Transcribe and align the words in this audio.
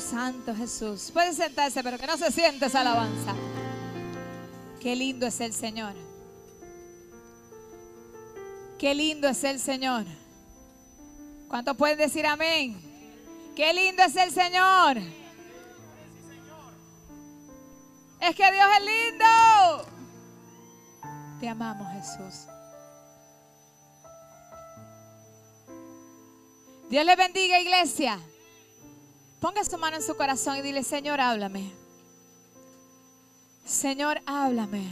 Santo 0.00 0.54
Jesús. 0.54 1.10
Puede 1.12 1.32
sentarse, 1.32 1.82
pero 1.82 1.98
que 1.98 2.06
no 2.06 2.16
se 2.16 2.30
siente 2.30 2.66
esa 2.66 2.80
alabanza. 2.80 3.34
Qué 4.80 4.94
lindo 4.94 5.26
es 5.26 5.40
el 5.40 5.52
Señor. 5.52 5.94
Qué 8.78 8.94
lindo 8.94 9.28
es 9.28 9.42
el 9.44 9.58
Señor. 9.58 10.04
¿Cuántos 11.48 11.76
pueden 11.76 11.98
decir 11.98 12.26
amén? 12.26 12.80
Qué 13.54 13.72
lindo 13.72 14.02
es 14.02 14.16
el 14.16 14.30
Señor. 14.30 14.98
Es 18.20 18.34
que 18.34 18.52
Dios 18.52 18.66
es 18.78 18.84
lindo. 18.84 19.86
Te 21.40 21.48
amamos, 21.48 21.86
Jesús. 21.92 22.46
Dios 26.88 27.04
le 27.04 27.16
bendiga, 27.16 27.58
iglesia. 27.60 28.18
Ponga 29.40 29.64
su 29.64 29.76
mano 29.78 29.96
en 29.96 30.02
su 30.02 30.16
corazón 30.16 30.56
y 30.56 30.62
dile, 30.62 30.82
Señor, 30.82 31.20
háblame. 31.20 31.72
Señor, 33.64 34.20
háblame. 34.26 34.86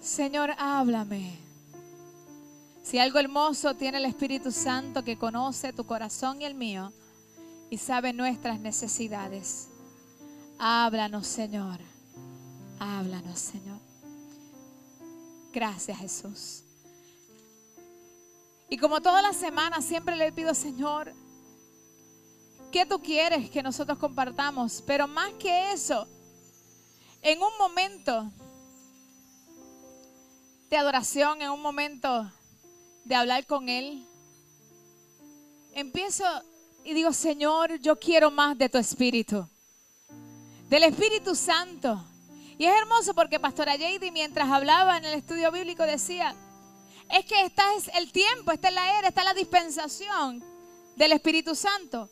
Señor, 0.00 0.50
háblame. 0.58 1.38
Si 2.82 2.98
algo 2.98 3.18
hermoso 3.18 3.74
tiene 3.74 3.98
el 3.98 4.04
Espíritu 4.04 4.50
Santo 4.50 5.04
que 5.04 5.16
conoce 5.16 5.72
tu 5.72 5.86
corazón 5.86 6.42
y 6.42 6.44
el 6.44 6.54
mío 6.54 6.92
y 7.70 7.78
sabe 7.78 8.12
nuestras 8.12 8.58
necesidades. 8.58 9.68
Háblanos, 10.58 11.26
Señor. 11.26 11.78
Háblanos, 12.78 13.38
Señor. 13.38 13.78
Gracias, 15.52 15.98
Jesús. 15.98 16.64
Y 18.68 18.76
como 18.76 19.00
todas 19.00 19.22
las 19.22 19.36
semanas 19.36 19.84
siempre 19.84 20.16
le 20.16 20.32
pido, 20.32 20.54
Señor, 20.54 21.12
¿qué 22.70 22.86
tú 22.86 23.00
quieres 23.00 23.50
que 23.50 23.62
nosotros 23.62 23.98
compartamos? 23.98 24.82
Pero 24.86 25.06
más 25.06 25.32
que 25.34 25.72
eso, 25.72 26.06
en 27.22 27.42
un 27.42 27.58
momento 27.58 28.30
de 30.68 30.76
adoración, 30.76 31.42
en 31.42 31.50
un 31.50 31.60
momento 31.60 32.30
de 33.04 33.14
hablar 33.14 33.46
con 33.46 33.68
Él, 33.68 34.06
empiezo 35.72 36.24
y 36.84 36.94
digo, 36.94 37.12
Señor, 37.12 37.78
yo 37.80 37.98
quiero 37.98 38.30
más 38.30 38.56
de 38.56 38.68
tu 38.68 38.78
Espíritu, 38.78 39.48
del 40.68 40.84
Espíritu 40.84 41.34
Santo. 41.34 42.04
Y 42.56 42.66
es 42.66 42.74
hermoso 42.74 43.14
porque 43.14 43.40
Pastora 43.40 43.72
Jady 43.72 44.10
mientras 44.10 44.48
hablaba 44.50 44.98
en 44.98 45.04
el 45.06 45.14
estudio 45.14 45.50
bíblico 45.50 45.82
decía, 45.82 46.34
es 47.10 47.24
que 47.24 47.44
este 47.44 47.62
es 47.76 47.90
el 47.94 48.12
tiempo, 48.12 48.52
esta 48.52 48.68
es 48.68 48.74
la 48.74 48.98
era, 48.98 49.08
esta 49.08 49.22
es 49.22 49.26
la 49.26 49.34
dispensación 49.34 50.44
del 50.96 51.12
Espíritu 51.12 51.54
Santo. 51.54 52.10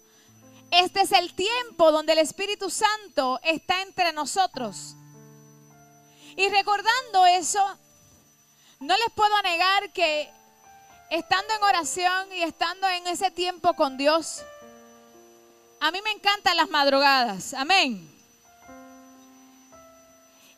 Este 0.70 1.00
es 1.00 1.12
el 1.12 1.34
tiempo 1.34 1.91
donde 1.92 2.12
el 2.12 2.19
Espíritu 2.19 2.70
Santo 2.70 3.41
está 3.42 3.83
entre 3.83 4.12
nosotros. 4.12 4.94
Y 6.36 6.48
recordando 6.48 7.27
eso, 7.27 7.78
no 8.80 8.94
les 8.97 9.10
puedo 9.14 9.42
negar 9.42 9.92
que 9.92 10.30
estando 11.10 11.55
en 11.55 11.62
oración 11.62 12.33
y 12.33 12.42
estando 12.42 12.86
en 12.88 13.06
ese 13.06 13.30
tiempo 13.30 13.75
con 13.75 13.97
Dios, 13.97 14.42
a 15.80 15.91
mí 15.91 16.00
me 16.02 16.10
encantan 16.10 16.56
las 16.56 16.69
madrugadas. 16.69 17.55
Amén. 17.55 18.14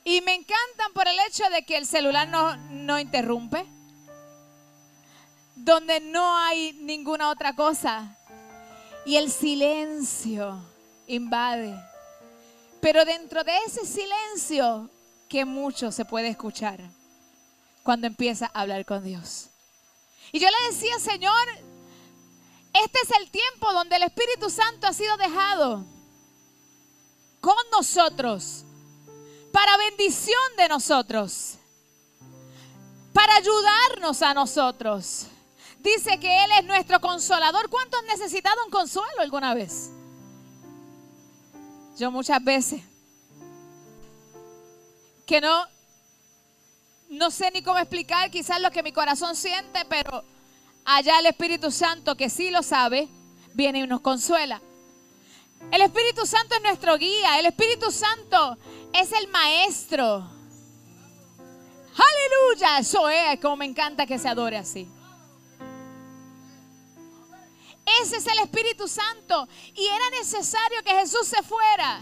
Y 0.05 0.21
me 0.23 0.35
encantan 0.35 0.93
por 0.93 1.07
el 1.07 1.19
hecho 1.29 1.49
de 1.51 1.65
que 1.65 1.77
el 1.77 1.87
celular 1.87 2.27
no, 2.29 2.57
no 2.57 2.99
interrumpe 2.99 3.67
donde 5.65 6.01
no 6.01 6.37
hay 6.39 6.73
ninguna 6.73 7.31
otra 7.31 7.55
cosa. 7.55 8.17
Y 9.05 9.17
el 9.17 9.31
silencio 9.31 10.61
invade. 11.07 11.75
Pero 12.81 13.05
dentro 13.05 13.45
de 13.45 13.53
ese 13.67 13.85
silencio 13.87 14.91
que 15.29 15.45
mucho 15.45 15.93
se 15.93 16.05
puede 16.05 16.29
escuchar 16.29 16.81
cuando 17.83 18.07
empieza 18.07 18.51
a 18.53 18.61
hablar 18.61 18.85
con 18.85 19.05
Dios. 19.05 19.49
Y 20.33 20.39
yo 20.39 20.49
le 20.49 20.75
decía, 20.75 20.99
Señor, 20.99 21.49
este 22.73 22.99
es 23.03 23.11
el 23.21 23.31
tiempo 23.31 23.73
donde 23.73 23.97
el 23.97 24.05
Espíritu 24.05 24.49
Santo 24.49 24.87
ha 24.87 24.93
sido 24.93 25.17
dejado 25.17 25.85
con 27.41 27.57
nosotros, 27.73 28.65
para 29.53 29.77
bendición 29.79 30.39
de 30.57 30.69
nosotros, 30.69 31.55
para 33.13 33.35
ayudarnos 33.37 34.23
a 34.23 34.35
nosotros 34.35 35.27
dice 35.83 36.19
que 36.19 36.45
Él 36.45 36.51
es 36.59 36.65
nuestro 36.65 37.01
consolador. 37.01 37.69
¿Cuántos 37.69 38.01
han 38.01 38.07
necesitado 38.07 38.57
un 38.65 38.71
consuelo 38.71 39.21
alguna 39.21 39.55
vez? 39.55 39.91
Yo 41.99 42.11
muchas 42.11 42.43
veces. 42.43 42.83
Que 45.27 45.41
no, 45.41 45.67
no 47.11 47.31
sé 47.31 47.51
ni 47.53 47.63
cómo 47.63 47.79
explicar 47.79 48.31
quizás 48.31 48.61
lo 48.61 48.71
que 48.71 48.83
mi 48.83 48.93
corazón 48.93 49.37
siente, 49.37 49.85
pero 49.89 50.25
allá 50.85 51.19
el 51.21 51.27
Espíritu 51.27 51.71
Santo, 51.71 52.17
que 52.17 52.31
sí 52.31 52.51
lo 52.51 52.63
sabe, 52.63 53.09
viene 53.55 53.81
y 53.81 53.87
nos 53.87 54.01
consuela. 54.01 54.61
El 55.71 55.83
Espíritu 55.83 56.27
Santo 56.27 56.55
es 56.57 56.63
nuestro 56.63 56.97
guía, 56.97 57.39
el 57.39 57.47
Espíritu 57.47 57.93
Santo 57.93 58.57
es 58.93 59.13
el 59.13 59.29
maestro. 59.29 60.27
Aleluya, 61.93 62.79
eso 62.79 63.09
es 63.09 63.39
como 63.41 63.57
me 63.57 63.67
encanta 63.67 64.07
que 64.07 64.19
se 64.19 64.29
adore 64.29 64.57
así. 64.57 64.89
Ese 68.03 68.17
es 68.17 68.27
el 68.27 68.39
Espíritu 68.39 68.89
Santo. 68.89 69.49
Y 69.75 69.87
era 69.87 70.11
necesario 70.11 70.83
que 70.83 70.91
Jesús 70.91 71.27
se 71.27 71.43
fuera. 71.43 72.01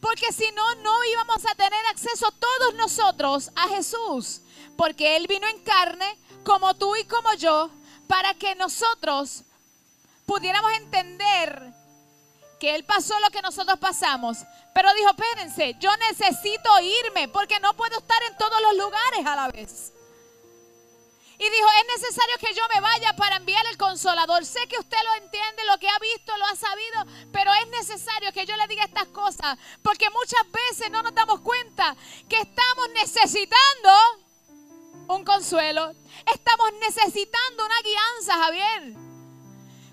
Porque 0.00 0.32
si 0.32 0.50
no, 0.52 0.74
no 0.76 1.04
íbamos 1.04 1.44
a 1.44 1.54
tener 1.54 1.86
acceso 1.90 2.30
todos 2.32 2.74
nosotros 2.74 3.50
a 3.56 3.68
Jesús. 3.68 4.42
Porque 4.76 5.16
Él 5.16 5.26
vino 5.26 5.46
en 5.48 5.60
carne, 5.64 6.18
como 6.44 6.74
tú 6.74 6.94
y 6.96 7.04
como 7.04 7.34
yo, 7.34 7.70
para 8.06 8.34
que 8.34 8.54
nosotros 8.54 9.42
pudiéramos 10.26 10.72
entender 10.72 11.72
que 12.60 12.74
Él 12.74 12.84
pasó 12.84 13.18
lo 13.20 13.30
que 13.30 13.42
nosotros 13.42 13.78
pasamos. 13.78 14.38
Pero 14.74 14.94
dijo, 14.94 15.10
espérense, 15.10 15.76
yo 15.80 15.90
necesito 15.96 16.70
irme 17.06 17.28
porque 17.28 17.58
no 17.60 17.74
puedo 17.74 17.98
estar 17.98 18.22
en 18.24 18.36
todos 18.36 18.60
los 18.62 18.76
lugares 18.76 19.26
a 19.26 19.36
la 19.36 19.48
vez. 19.48 19.92
Y 21.40 21.44
dijo, 21.44 21.68
es 21.80 22.00
necesario 22.00 22.34
que 22.40 22.52
yo 22.52 22.62
me 22.74 22.80
vaya 22.80 23.12
para 23.14 23.36
enviar 23.36 23.64
el 23.66 23.76
consolador. 23.76 24.44
Sé 24.44 24.66
que 24.66 24.78
usted 24.78 24.98
lo 25.04 25.24
entiende, 25.24 25.64
lo 25.66 25.78
que 25.78 25.88
ha 25.88 25.98
visto, 26.00 26.36
lo 26.36 26.44
ha 26.46 26.56
sabido, 26.56 27.30
pero 27.32 27.52
es 27.54 27.68
necesario 27.68 28.32
que 28.32 28.44
yo 28.44 28.56
le 28.56 28.66
diga 28.66 28.84
estas 28.84 29.06
cosas. 29.08 29.56
Porque 29.82 30.10
muchas 30.10 30.50
veces 30.50 30.90
no 30.90 31.00
nos 31.02 31.14
damos 31.14 31.40
cuenta 31.40 31.96
que 32.28 32.40
estamos 32.40 32.88
necesitando 32.92 33.90
un 35.08 35.24
consuelo. 35.24 35.92
Estamos 36.26 36.72
necesitando 36.80 37.64
una 37.64 37.82
guianza, 37.82 38.44
Javier. 38.44 38.94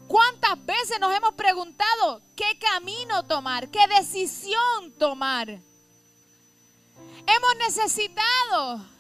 ¿Cuántas 0.08 0.66
veces 0.66 1.00
nos 1.00 1.16
hemos 1.16 1.34
preguntado 1.36 2.22
qué 2.36 2.58
camino 2.60 3.24
tomar, 3.26 3.70
qué 3.70 3.88
decisión 3.88 4.98
tomar? 4.98 5.50
Hemos 7.28 7.56
necesitado 7.60 8.95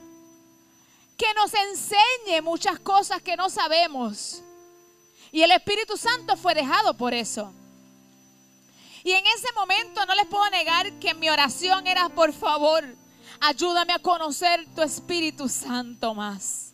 que 1.17 1.33
nos 1.33 1.53
enseñe 1.53 2.41
muchas 2.41 2.79
cosas 2.79 3.21
que 3.21 3.35
no 3.35 3.49
sabemos. 3.49 4.41
Y 5.31 5.41
el 5.41 5.51
Espíritu 5.51 5.97
Santo 5.97 6.35
fue 6.35 6.53
dejado 6.53 6.95
por 6.95 7.13
eso. 7.13 7.53
Y 9.03 9.11
en 9.11 9.25
ese 9.25 9.51
momento 9.53 10.05
no 10.05 10.15
les 10.15 10.25
puedo 10.25 10.49
negar 10.49 10.91
que 10.99 11.13
mi 11.13 11.29
oración 11.29 11.85
era, 11.87 12.09
por 12.09 12.33
favor, 12.33 12.83
ayúdame 13.39 13.93
a 13.93 13.99
conocer 13.99 14.65
tu 14.73 14.81
Espíritu 14.81 15.47
Santo 15.47 16.15
más. 16.15 16.73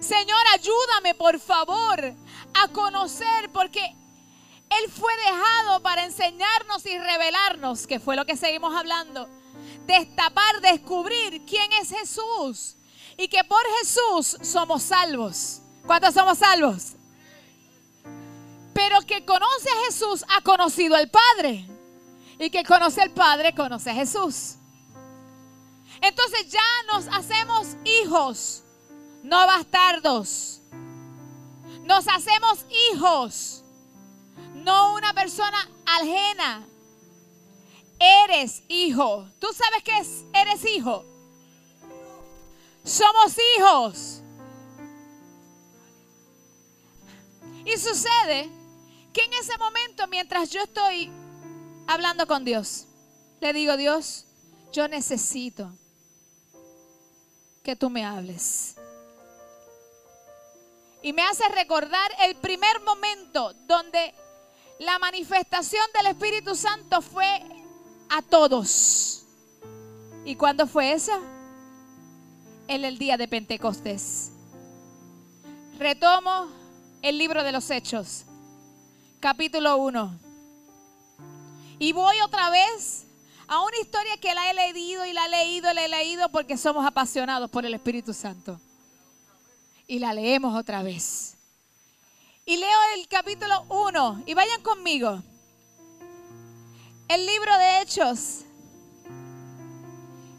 Señor, 0.00 0.44
ayúdame, 0.52 1.14
por 1.14 1.40
favor, 1.40 2.14
a 2.52 2.68
conocer, 2.68 3.50
porque 3.52 3.80
Él 3.82 4.90
fue 4.92 5.12
dejado 5.16 5.80
para 5.80 6.04
enseñarnos 6.04 6.84
y 6.84 6.98
revelarnos, 6.98 7.86
que 7.86 7.98
fue 7.98 8.14
lo 8.14 8.26
que 8.26 8.36
seguimos 8.36 8.74
hablando, 8.74 9.26
destapar, 9.86 10.60
descubrir 10.60 11.46
quién 11.46 11.72
es 11.72 11.88
Jesús 11.88 12.76
y 13.16 13.28
que 13.28 13.44
por 13.44 13.62
Jesús 13.80 14.38
somos 14.42 14.82
salvos. 14.82 15.60
¿Cuántos 15.86 16.14
somos 16.14 16.38
salvos? 16.38 16.92
Pero 18.72 19.00
que 19.02 19.24
conoce 19.24 19.68
a 19.70 19.86
Jesús 19.86 20.24
ha 20.28 20.40
conocido 20.40 20.96
al 20.96 21.10
Padre. 21.10 21.68
Y 22.38 22.50
que 22.50 22.64
conoce 22.64 23.00
al 23.00 23.10
Padre 23.10 23.54
conoce 23.54 23.90
a 23.90 23.94
Jesús. 23.94 24.56
Entonces 26.00 26.50
ya 26.50 26.60
nos 26.92 27.06
hacemos 27.08 27.76
hijos, 27.84 28.64
no 29.22 29.46
bastardos. 29.46 30.60
Nos 31.82 32.08
hacemos 32.08 32.64
hijos, 32.92 33.62
no 34.54 34.94
una 34.94 35.12
persona 35.14 35.68
ajena. 35.86 36.66
Eres 37.98 38.62
hijo. 38.68 39.28
¿Tú 39.38 39.46
sabes 39.52 39.82
qué 39.84 39.98
es? 39.98 40.24
Eres 40.32 40.64
hijo. 40.64 41.13
Somos 42.84 43.34
hijos. 43.56 44.22
Y 47.64 47.78
sucede 47.78 48.50
que 49.12 49.22
en 49.22 49.32
ese 49.32 49.56
momento, 49.56 50.06
mientras 50.06 50.50
yo 50.50 50.62
estoy 50.62 51.10
hablando 51.86 52.26
con 52.26 52.44
Dios, 52.44 52.86
le 53.40 53.54
digo, 53.54 53.76
Dios, 53.78 54.26
yo 54.70 54.86
necesito 54.86 55.72
que 57.62 57.74
tú 57.74 57.88
me 57.88 58.04
hables. 58.04 58.76
Y 61.02 61.14
me 61.14 61.22
hace 61.22 61.48
recordar 61.48 62.10
el 62.22 62.36
primer 62.36 62.80
momento 62.82 63.54
donde 63.66 64.14
la 64.78 64.98
manifestación 64.98 65.84
del 65.94 66.08
Espíritu 66.08 66.54
Santo 66.54 67.00
fue 67.00 67.42
a 68.10 68.20
todos. 68.20 69.24
¿Y 70.26 70.36
cuándo 70.36 70.66
fue 70.66 70.92
eso? 70.92 71.12
En 72.66 72.84
el 72.84 72.96
día 72.96 73.18
de 73.18 73.28
Pentecostés. 73.28 74.32
Retomo 75.78 76.48
el 77.02 77.18
libro 77.18 77.42
de 77.42 77.52
los 77.52 77.70
Hechos, 77.70 78.24
capítulo 79.20 79.76
1. 79.76 80.18
Y 81.78 81.92
voy 81.92 82.16
otra 82.24 82.48
vez 82.48 83.04
a 83.48 83.62
una 83.62 83.76
historia 83.78 84.16
que 84.16 84.34
la 84.34 84.50
he 84.50 84.54
leído 84.54 85.04
y 85.04 85.12
la 85.12 85.26
he 85.26 85.28
leído 85.28 85.70
y 85.70 85.74
la 85.74 85.84
he 85.84 85.88
leído 85.88 86.30
porque 86.30 86.56
somos 86.56 86.86
apasionados 86.86 87.50
por 87.50 87.66
el 87.66 87.74
Espíritu 87.74 88.14
Santo. 88.14 88.58
Y 89.86 89.98
la 89.98 90.14
leemos 90.14 90.58
otra 90.58 90.82
vez. 90.82 91.36
Y 92.46 92.56
leo 92.56 92.78
el 92.96 93.06
capítulo 93.08 93.62
1 93.68 94.22
y 94.24 94.32
vayan 94.32 94.62
conmigo. 94.62 95.22
El 97.08 97.26
libro 97.26 97.58
de 97.58 97.82
Hechos, 97.82 98.43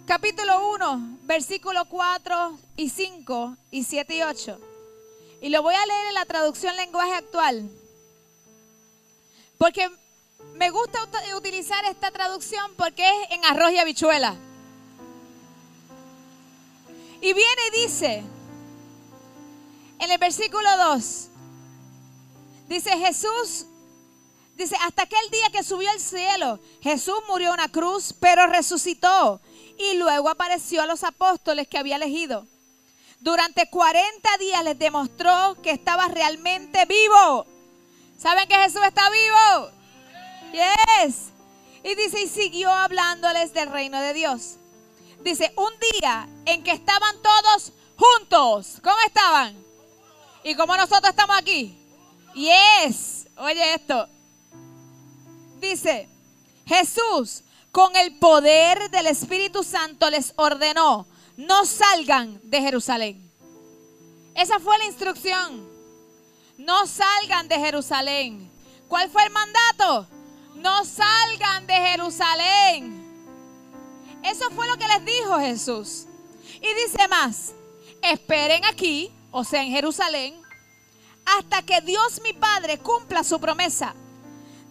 capítulo 0.05 0.69
1, 0.75 1.19
versículo 1.23 1.85
4 1.85 2.59
y 2.77 2.89
5 2.89 3.57
y 3.71 3.83
7 3.83 4.15
y 4.15 4.21
8. 4.21 4.59
Y 5.41 5.49
lo 5.49 5.63
voy 5.63 5.73
a 5.73 5.85
leer 5.85 6.07
en 6.07 6.13
la 6.13 6.25
traducción 6.25 6.75
lenguaje 6.75 7.13
actual. 7.13 7.69
Porque 9.57 9.89
me 10.53 10.69
gusta 10.69 10.99
utilizar 11.35 11.83
esta 11.85 12.11
traducción 12.11 12.71
porque 12.77 13.03
es 13.03 13.31
en 13.31 13.45
arroz 13.45 13.71
y 13.71 13.79
habichuela. 13.79 14.35
Y 17.21 17.33
viene 17.33 17.61
y 17.73 17.81
dice, 17.81 18.23
en 19.99 20.11
el 20.11 20.17
versículo 20.19 20.69
2, 20.77 21.27
dice 22.67 22.91
Jesús, 22.91 23.65
dice, 24.55 24.75
hasta 24.81 25.03
aquel 25.03 25.29
día 25.31 25.49
que 25.51 25.63
subió 25.63 25.89
al 25.89 25.99
cielo, 25.99 26.59
Jesús 26.81 27.15
murió 27.27 27.47
en 27.47 27.55
una 27.55 27.71
cruz, 27.71 28.13
pero 28.19 28.45
resucitó 28.45 29.41
y 29.77 29.97
luego 29.97 30.29
apareció 30.29 30.81
a 30.81 30.85
los 30.85 31.03
apóstoles 31.03 31.67
que 31.67 31.77
había 31.77 31.97
elegido. 31.97 32.47
Durante 33.19 33.69
40 33.69 34.37
días 34.37 34.63
les 34.63 34.77
demostró 34.77 35.57
que 35.61 35.71
estaba 35.71 36.07
realmente 36.07 36.85
vivo. 36.85 37.45
¿Saben 38.17 38.47
que 38.47 38.55
Jesús 38.55 38.81
está 38.85 39.09
vivo? 39.09 39.71
Yes. 40.51 41.31
Y 41.83 41.95
dice, 41.95 42.21
y 42.21 42.27
siguió 42.27 42.71
hablándoles 42.71 43.53
del 43.53 43.71
reino 43.71 43.99
de 43.99 44.13
Dios. 44.13 44.55
Dice, 45.21 45.53
un 45.57 45.71
día 45.93 46.27
en 46.45 46.63
que 46.63 46.71
estaban 46.71 47.15
todos 47.21 47.73
juntos. 47.97 48.79
¿Cómo 48.83 48.97
estaban? 49.05 49.55
¿Y 50.43 50.55
como 50.55 50.77
nosotros 50.77 51.09
estamos 51.09 51.37
aquí? 51.37 51.77
Yes. 52.35 53.27
Oye 53.37 53.73
esto. 53.73 54.07
Dice, 55.59 56.07
Jesús 56.65 57.43
con 57.75 57.93
el 57.97 58.17
poder 58.19 58.89
del 58.89 59.07
Espíritu 59.07 59.61
Santo 59.61 60.09
les 60.09 60.31
ordenó, 60.37 61.05
no 61.35 61.65
salgan 61.65 62.39
de 62.43 62.61
Jerusalén. 62.61 63.29
Esa 64.33 64.59
fue 64.59 64.77
la 64.77 64.85
instrucción. 64.85 65.69
No 66.57 66.87
salgan 66.87 67.49
de 67.49 67.59
Jerusalén. 67.59 68.49
¿Cuál 68.87 69.09
fue 69.09 69.25
el 69.25 69.29
mandato? 69.29 70.07
No 70.55 70.85
salgan 70.85 71.67
de 71.67 71.73
Jerusalén. 71.73 73.03
Eso 74.23 74.49
fue 74.51 74.69
lo 74.69 74.77
que 74.77 74.87
les 74.87 75.03
dijo 75.03 75.37
Jesús. 75.37 76.05
Y 76.61 76.73
dice 76.85 77.09
más, 77.09 77.51
esperen 78.01 78.63
aquí, 78.63 79.11
o 79.31 79.43
sea, 79.43 79.61
en 79.61 79.71
Jerusalén, 79.71 80.41
hasta 81.25 81.61
que 81.61 81.81
Dios 81.81 82.21
mi 82.23 82.31
Padre 82.31 82.77
cumpla 82.77 83.25
su 83.25 83.37
promesa, 83.37 83.93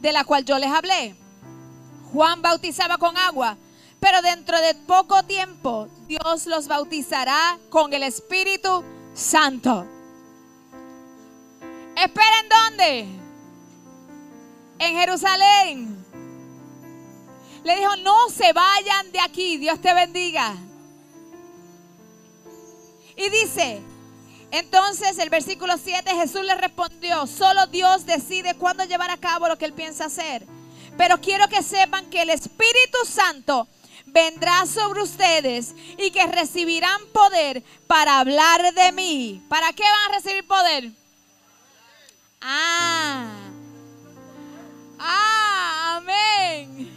de 0.01 0.11
la 0.11 0.25
cual 0.25 0.47
yo 0.47 0.59
les 0.59 0.71
hablé. 0.71 1.23
Juan 2.15 2.41
bautizaba 2.43 2.97
con 2.97 3.17
agua, 3.17 3.57
pero 3.99 4.23
dentro 4.23 4.61
de 4.61 4.77
poco 4.77 5.25
tiempo 5.25 5.89
Dios 6.07 6.47
los 6.47 6.69
bautizará 6.69 7.59
con 7.71 7.93
el 7.93 8.05
Espíritu 8.05 8.85
Santo. 9.15 9.85
¿Esperen 11.97 12.49
dónde? 12.49 13.01
En 14.79 14.97
Jerusalén. 14.97 16.05
Le 17.65 17.77
dijo, 17.77 17.97
no 17.97 18.29
se 18.31 18.53
vayan 18.53 19.11
de 19.11 19.19
aquí, 19.21 19.57
Dios 19.57 19.81
te 19.81 19.93
bendiga. 19.93 20.55
Y 23.17 23.29
dice, 23.29 23.83
entonces 24.53 25.19
el 25.19 25.31
versículo 25.31 25.75
7, 25.83 26.11
Jesús 26.15 26.45
le 26.45 26.55
respondió, 26.55 27.27
solo 27.27 27.67
Dios 27.67 28.07
decide 28.07 28.55
cuándo 28.55 28.85
llevar 28.85 29.11
a 29.11 29.17
cabo 29.17 29.49
lo 29.49 29.59
que 29.59 29.65
él 29.65 29.73
piensa 29.73 30.05
hacer. 30.05 30.47
Pero 30.97 31.21
quiero 31.21 31.49
que 31.49 31.63
sepan 31.63 32.09
que 32.11 32.23
el 32.23 32.31
Espíritu 32.31 32.99
Santo 33.05 33.69
vendrá 34.07 34.65
sobre 34.67 35.03
ustedes 35.03 35.75
y 35.99 36.11
que 36.11 36.27
recibirán 36.27 37.01
poder 37.13 37.65
para 37.87 38.21
hablar 38.21 38.73
de 38.73 38.93
mí. 38.93 39.43
¿Para 39.49 39.73
qué 39.73 39.83
van 39.83 40.11
a 40.11 40.15
recibir 40.15 40.47
poder? 40.47 40.93
Ah. 42.41 43.27
Ah, 44.99 45.97
amén. 45.97 46.91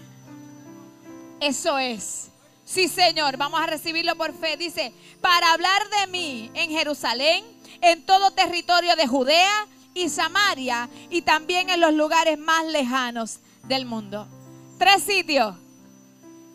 Eso 1.39 1.77
es. 1.79 2.29
Sí, 2.63 2.87
Señor, 2.87 3.37
vamos 3.37 3.59
a 3.61 3.65
recibirlo 3.65 4.15
por 4.15 4.33
fe. 4.37 4.57
Dice, 4.57 4.93
para 5.21 5.53
hablar 5.53 5.81
de 6.01 6.07
mí 6.07 6.51
en 6.53 6.69
Jerusalén, 6.69 7.43
en 7.81 8.05
todo 8.05 8.31
territorio 8.31 8.95
de 8.95 9.07
Judea 9.07 9.67
y 9.93 10.09
Samaria 10.09 10.89
y 11.09 11.21
también 11.23 11.69
en 11.69 11.79
los 11.79 11.93
lugares 11.93 12.37
más 12.37 12.65
lejanos 12.65 13.39
del 13.67 13.85
mundo. 13.85 14.27
Tres 14.77 15.03
sitios. 15.03 15.55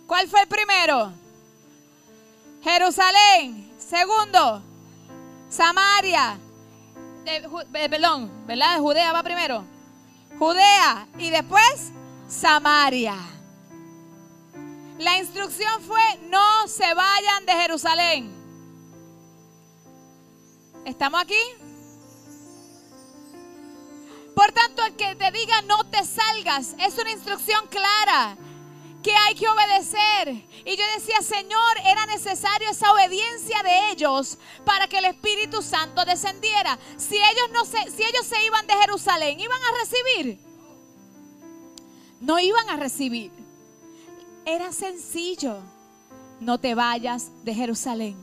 ¿Cuál 0.06 0.28
fue 0.28 0.42
el 0.42 0.48
primero? 0.48 1.12
Jerusalén. 2.62 3.72
Segundo, 3.78 4.62
Samaria. 5.48 6.38
Eh, 7.24 7.48
perdón, 7.88 8.46
¿verdad? 8.46 8.78
Judea 8.78 9.12
va 9.12 9.22
primero. 9.22 9.64
Judea 10.38 11.06
y 11.18 11.30
después 11.30 11.92
Samaria. 12.28 13.16
La 14.98 15.18
instrucción 15.18 15.82
fue 15.82 16.00
no 16.30 16.68
se 16.68 16.94
vayan 16.94 17.46
de 17.46 17.52
Jerusalén. 17.52 18.32
¿Estamos 20.84 21.20
aquí? 21.20 21.40
Por 24.34 24.52
tanto, 24.52 24.84
el 24.84 24.96
que 24.96 25.14
te 25.14 25.30
diga 25.30 25.62
no 25.62 25.84
te 25.84 26.04
salgas 26.04 26.74
es 26.78 26.98
una 26.98 27.10
instrucción 27.10 27.66
clara 27.68 28.36
que 29.02 29.12
hay 29.14 29.34
que 29.34 29.48
obedecer. 29.48 30.28
Y 30.64 30.76
yo 30.76 30.84
decía, 30.94 31.20
Señor, 31.20 31.78
era 31.84 32.06
necesario 32.06 32.70
esa 32.70 32.92
obediencia 32.92 33.62
de 33.62 33.90
ellos 33.90 34.38
para 34.64 34.86
que 34.86 34.98
el 34.98 35.06
Espíritu 35.06 35.60
Santo 35.60 36.04
descendiera. 36.04 36.78
Si 36.96 37.16
ellos 37.16 37.50
no 37.52 37.64
se, 37.64 37.90
si 37.90 38.02
ellos 38.02 38.26
se 38.26 38.42
iban 38.44 38.66
de 38.66 38.74
Jerusalén, 38.74 39.40
iban 39.40 39.60
a 39.60 39.78
recibir. 39.80 40.40
No 42.20 42.38
iban 42.38 42.70
a 42.70 42.76
recibir. 42.76 43.32
Era 44.46 44.72
sencillo. 44.72 45.58
No 46.40 46.58
te 46.58 46.74
vayas 46.74 47.30
de 47.44 47.54
Jerusalén, 47.54 48.16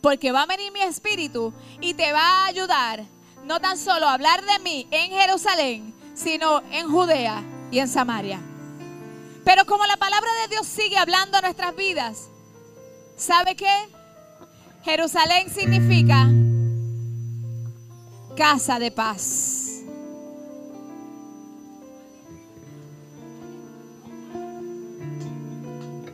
porque 0.00 0.30
va 0.30 0.42
a 0.42 0.46
venir 0.46 0.70
mi 0.70 0.82
espíritu 0.82 1.52
y 1.80 1.94
te 1.94 2.12
va 2.12 2.20
a 2.20 2.46
ayudar 2.46 3.04
no 3.46 3.60
tan 3.60 3.78
solo 3.78 4.08
hablar 4.08 4.44
de 4.44 4.58
mí 4.58 4.88
en 4.90 5.12
Jerusalén, 5.12 5.94
sino 6.14 6.62
en 6.72 6.90
Judea 6.90 7.42
y 7.70 7.78
en 7.78 7.88
Samaria. 7.88 8.40
Pero 9.44 9.64
como 9.64 9.86
la 9.86 9.96
palabra 9.96 10.28
de 10.42 10.48
Dios 10.48 10.66
sigue 10.66 10.98
hablando 10.98 11.38
a 11.38 11.40
nuestras 11.40 11.74
vidas, 11.76 12.28
¿sabe 13.16 13.54
qué? 13.54 13.88
Jerusalén 14.82 15.48
significa 15.48 16.28
casa 18.36 18.80
de 18.80 18.90
paz. 18.90 19.82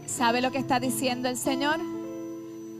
¿Sabe 0.06 0.42
lo 0.42 0.52
que 0.52 0.58
está 0.58 0.78
diciendo 0.78 1.30
el 1.30 1.38
Señor? 1.38 1.80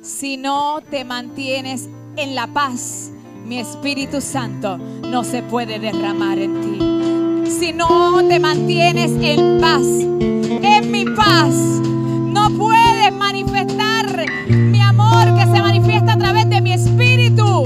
Si 0.03 0.37
no 0.37 0.83
te 0.91 1.05
mantienes 1.05 1.89
en 2.17 2.35
la 2.35 2.47
paz, 2.49 3.11
mi 3.45 3.59
Espíritu 3.59 4.21
Santo 4.21 4.79
no 4.79 5.25
se 5.25 5.43
puede 5.43 5.79
derramar 5.79 6.39
en 6.39 6.61
ti. 6.61 7.51
Si 7.51 7.73
no 7.73 8.27
te 8.27 8.39
mantienes 8.41 9.13
en 9.21 9.61
paz, 9.61 9.83
en 9.83 10.91
mi 10.91 11.05
paz. 11.05 11.55
No 11.55 12.51
puedes 12.51 13.13
manifestar 13.13 14.25
mi 14.49 14.81
amor 14.81 15.35
que 15.37 15.43
se 15.43 15.63
manifiesta 15.63 16.15
a 16.15 16.19
través 16.19 16.49
de 16.49 16.61
mi 16.61 16.73
espíritu. 16.73 17.65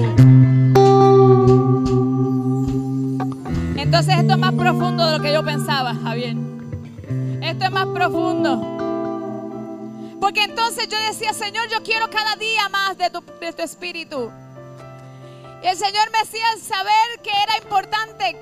Entonces 3.76 4.16
esto 4.18 4.33
es 4.33 4.38
más 4.38 4.52
profundo 4.52 5.06
de 5.06 5.18
lo 5.18 5.23
que 5.23 5.33
yo 5.33 5.45
pensaba, 5.45 5.95
Javier. 5.95 6.37
Esto 7.40 7.64
es 7.64 7.71
más 7.71 7.87
profundo. 7.87 8.61
Porque 10.21 10.42
entonces 10.42 10.88
yo 10.88 10.97
decía, 11.06 11.33
Señor, 11.33 11.68
yo 11.71 11.83
quiero 11.85 12.11
cada 12.11 12.35
día 12.37 12.68
más 12.68 12.99
de 12.99 13.11
tu, 13.11 13.23
de 13.40 13.52
tu 13.52 13.62
espíritu. 13.62 14.30
El 15.66 15.76
Señor 15.76 16.12
me 16.12 16.18
hacía 16.18 16.46
saber 16.62 17.20
que 17.25 17.30
era 17.42 17.58
importante 17.58 18.37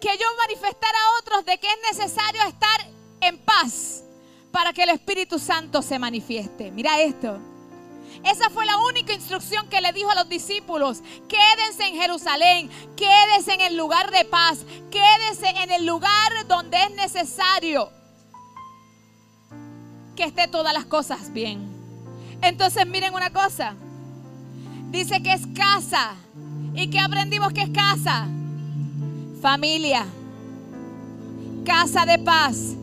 que 0.00 0.18
yo 0.18 0.26
manifestara 0.38 0.98
a 0.98 1.20
otros 1.20 1.44
de 1.44 1.56
que 1.58 1.68
es 1.68 1.96
necesario 1.96 2.42
estar 2.48 2.88
en 3.20 3.38
paz 3.38 4.02
para 4.50 4.72
que 4.72 4.82
el 4.82 4.88
Espíritu 4.88 5.38
Santo 5.38 5.82
se 5.82 6.00
manifieste. 6.00 6.72
Mira 6.72 7.00
esto. 7.00 7.38
Esa 8.24 8.50
fue 8.50 8.66
la 8.66 8.78
única 8.78 9.12
instrucción 9.12 9.68
que 9.68 9.80
le 9.80 9.92
dijo 9.92 10.10
a 10.10 10.16
los 10.16 10.28
discípulos. 10.28 11.00
Quédense 11.28 11.86
en 11.86 11.94
Jerusalén, 11.94 12.70
quédense 12.96 13.54
en 13.54 13.60
el 13.60 13.76
lugar 13.76 14.10
de 14.10 14.24
paz, 14.24 14.64
quédense 14.90 15.48
en 15.62 15.70
el 15.70 15.86
lugar 15.86 16.48
donde 16.48 16.76
es 16.76 16.90
necesario 16.90 17.88
que 20.16 20.24
esté 20.24 20.48
todas 20.48 20.74
las 20.74 20.86
cosas 20.86 21.32
bien. 21.32 21.70
Entonces 22.42 22.84
miren 22.84 23.14
una 23.14 23.32
cosa. 23.32 23.76
Dice 24.94 25.20
que 25.24 25.32
es 25.32 25.44
casa. 25.48 26.14
¿Y 26.72 26.86
que 26.86 27.00
aprendimos 27.00 27.52
que 27.52 27.62
es 27.62 27.70
casa? 27.70 28.28
Familia. 29.42 30.06
Casa 31.66 32.06
de 32.06 32.16
paz. 32.20 32.76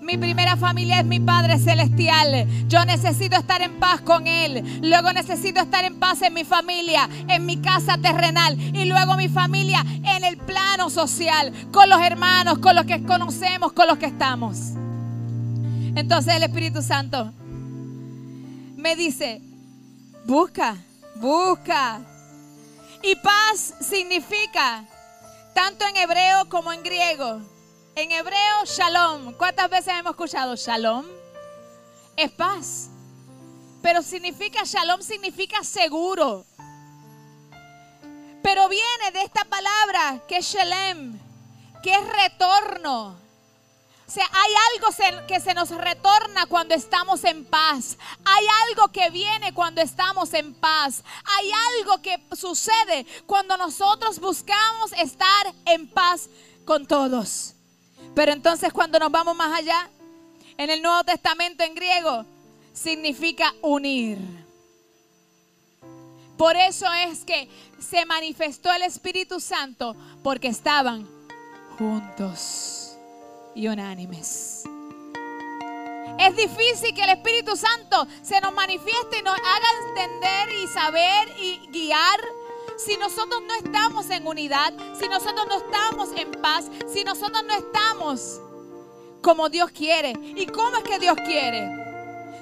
Mi 0.00 0.16
primera 0.16 0.56
familia 0.56 1.00
es 1.00 1.04
mi 1.04 1.20
Padre 1.20 1.58
Celestial. 1.58 2.46
Yo 2.68 2.86
necesito 2.86 3.36
estar 3.36 3.60
en 3.60 3.78
paz 3.78 4.00
con 4.00 4.26
Él. 4.26 4.80
Luego 4.80 5.12
necesito 5.12 5.60
estar 5.60 5.84
en 5.84 6.00
paz 6.00 6.22
en 6.22 6.32
mi 6.32 6.44
familia, 6.44 7.06
en 7.28 7.44
mi 7.44 7.58
casa 7.58 7.98
terrenal. 7.98 8.58
Y 8.58 8.86
luego 8.86 9.18
mi 9.18 9.28
familia 9.28 9.84
en 10.16 10.24
el 10.24 10.38
plano 10.38 10.88
social, 10.88 11.52
con 11.70 11.90
los 11.90 12.00
hermanos, 12.00 12.60
con 12.60 12.76
los 12.76 12.86
que 12.86 13.02
conocemos, 13.02 13.74
con 13.74 13.88
los 13.88 13.98
que 13.98 14.06
estamos. 14.06 14.72
Entonces 15.94 16.34
el 16.34 16.44
Espíritu 16.44 16.80
Santo 16.80 17.30
me 18.74 18.96
dice, 18.96 19.42
busca, 20.26 20.78
busca. 21.18 22.00
Y 23.02 23.14
paz 23.16 23.74
significa, 23.80 24.84
tanto 25.54 25.86
en 25.86 25.96
hebreo 25.96 26.48
como 26.48 26.72
en 26.72 26.82
griego, 26.82 27.40
en 27.94 28.10
hebreo, 28.10 28.64
shalom. 28.64 29.32
¿Cuántas 29.34 29.70
veces 29.70 29.94
hemos 29.98 30.10
escuchado 30.10 30.56
shalom? 30.56 31.04
Es 32.16 32.30
paz. 32.32 32.88
Pero 33.82 34.02
significa, 34.02 34.64
shalom 34.64 35.00
significa 35.00 35.62
seguro. 35.62 36.44
Pero 38.42 38.68
viene 38.68 39.10
de 39.12 39.22
esta 39.22 39.44
palabra 39.44 40.22
que 40.26 40.38
es 40.38 40.46
shalem, 40.46 41.18
que 41.82 41.94
es 41.94 42.08
retorno. 42.08 43.27
Hay 44.16 44.52
algo 44.74 45.26
que 45.26 45.38
se 45.38 45.52
nos 45.52 45.70
retorna 45.70 46.46
cuando 46.46 46.74
estamos 46.74 47.22
en 47.24 47.44
paz. 47.44 47.98
Hay 48.24 48.46
algo 48.68 48.88
que 48.90 49.10
viene 49.10 49.52
cuando 49.52 49.82
estamos 49.82 50.32
en 50.32 50.54
paz. 50.54 51.04
Hay 51.24 51.50
algo 51.78 52.00
que 52.00 52.18
sucede 52.34 53.06
cuando 53.26 53.56
nosotros 53.58 54.18
buscamos 54.18 54.92
estar 54.92 55.54
en 55.66 55.88
paz 55.88 56.30
con 56.64 56.86
todos. 56.86 57.54
Pero 58.14 58.32
entonces 58.32 58.72
cuando 58.72 58.98
nos 58.98 59.10
vamos 59.10 59.36
más 59.36 59.58
allá, 59.58 59.90
en 60.56 60.70
el 60.70 60.80
Nuevo 60.80 61.04
Testamento 61.04 61.62
en 61.62 61.74
griego, 61.74 62.24
significa 62.72 63.54
unir. 63.60 64.18
Por 66.38 66.56
eso 66.56 66.90
es 66.92 67.24
que 67.24 67.48
se 67.78 68.06
manifestó 68.06 68.72
el 68.72 68.82
Espíritu 68.82 69.38
Santo 69.38 69.94
porque 70.22 70.48
estaban 70.48 71.06
juntos 71.78 72.77
y 73.58 73.66
unánimes. 73.66 74.62
Es 76.16 76.36
difícil 76.36 76.94
que 76.94 77.02
el 77.02 77.10
Espíritu 77.10 77.56
Santo 77.56 78.06
se 78.22 78.40
nos 78.40 78.54
manifieste 78.54 79.18
y 79.18 79.22
nos 79.22 79.34
haga 79.34 79.68
entender 79.88 80.54
y 80.62 80.66
saber 80.68 81.28
y 81.40 81.60
guiar 81.72 82.20
si 82.76 82.96
nosotros 82.96 83.42
no 83.46 83.54
estamos 83.54 84.08
en 84.10 84.26
unidad, 84.26 84.72
si 84.98 85.08
nosotros 85.08 85.46
no 85.48 85.58
estamos 85.58 86.10
en 86.16 86.30
paz, 86.40 86.66
si 86.92 87.02
nosotros 87.02 87.42
no 87.44 87.54
estamos 87.54 88.40
como 89.22 89.48
Dios 89.48 89.72
quiere. 89.72 90.12
¿Y 90.22 90.46
cómo 90.46 90.76
es 90.76 90.84
que 90.84 91.00
Dios 91.00 91.16
quiere? 91.24 91.68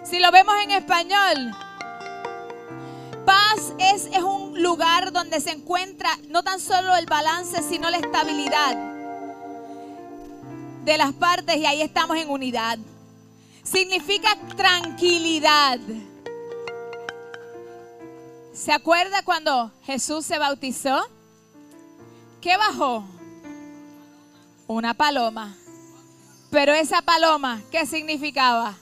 Si 0.04 0.18
lo 0.18 0.30
vemos 0.30 0.54
en 0.62 0.72
español, 0.72 1.50
paz 3.24 3.72
es, 3.78 4.04
es 4.12 4.22
un 4.22 4.62
lugar 4.62 5.12
donde 5.12 5.40
se 5.40 5.52
encuentra 5.52 6.10
no 6.28 6.42
tan 6.42 6.60
solo 6.60 6.94
el 6.96 7.06
balance, 7.06 7.62
sino 7.62 7.88
la 7.88 7.96
estabilidad 7.96 8.95
de 10.86 10.96
las 10.96 11.12
partes 11.12 11.56
y 11.56 11.66
ahí 11.66 11.82
estamos 11.82 12.16
en 12.16 12.30
unidad. 12.30 12.78
Significa 13.64 14.38
tranquilidad. 14.56 15.80
¿Se 18.52 18.72
acuerda 18.72 19.22
cuando 19.24 19.72
Jesús 19.82 20.24
se 20.24 20.38
bautizó? 20.38 21.04
¿Qué 22.40 22.56
bajó? 22.56 23.04
Una 24.68 24.94
paloma. 24.94 25.56
Pero 26.52 26.72
esa 26.72 27.02
paloma, 27.02 27.60
¿qué 27.72 27.84
significaba? 27.84 28.76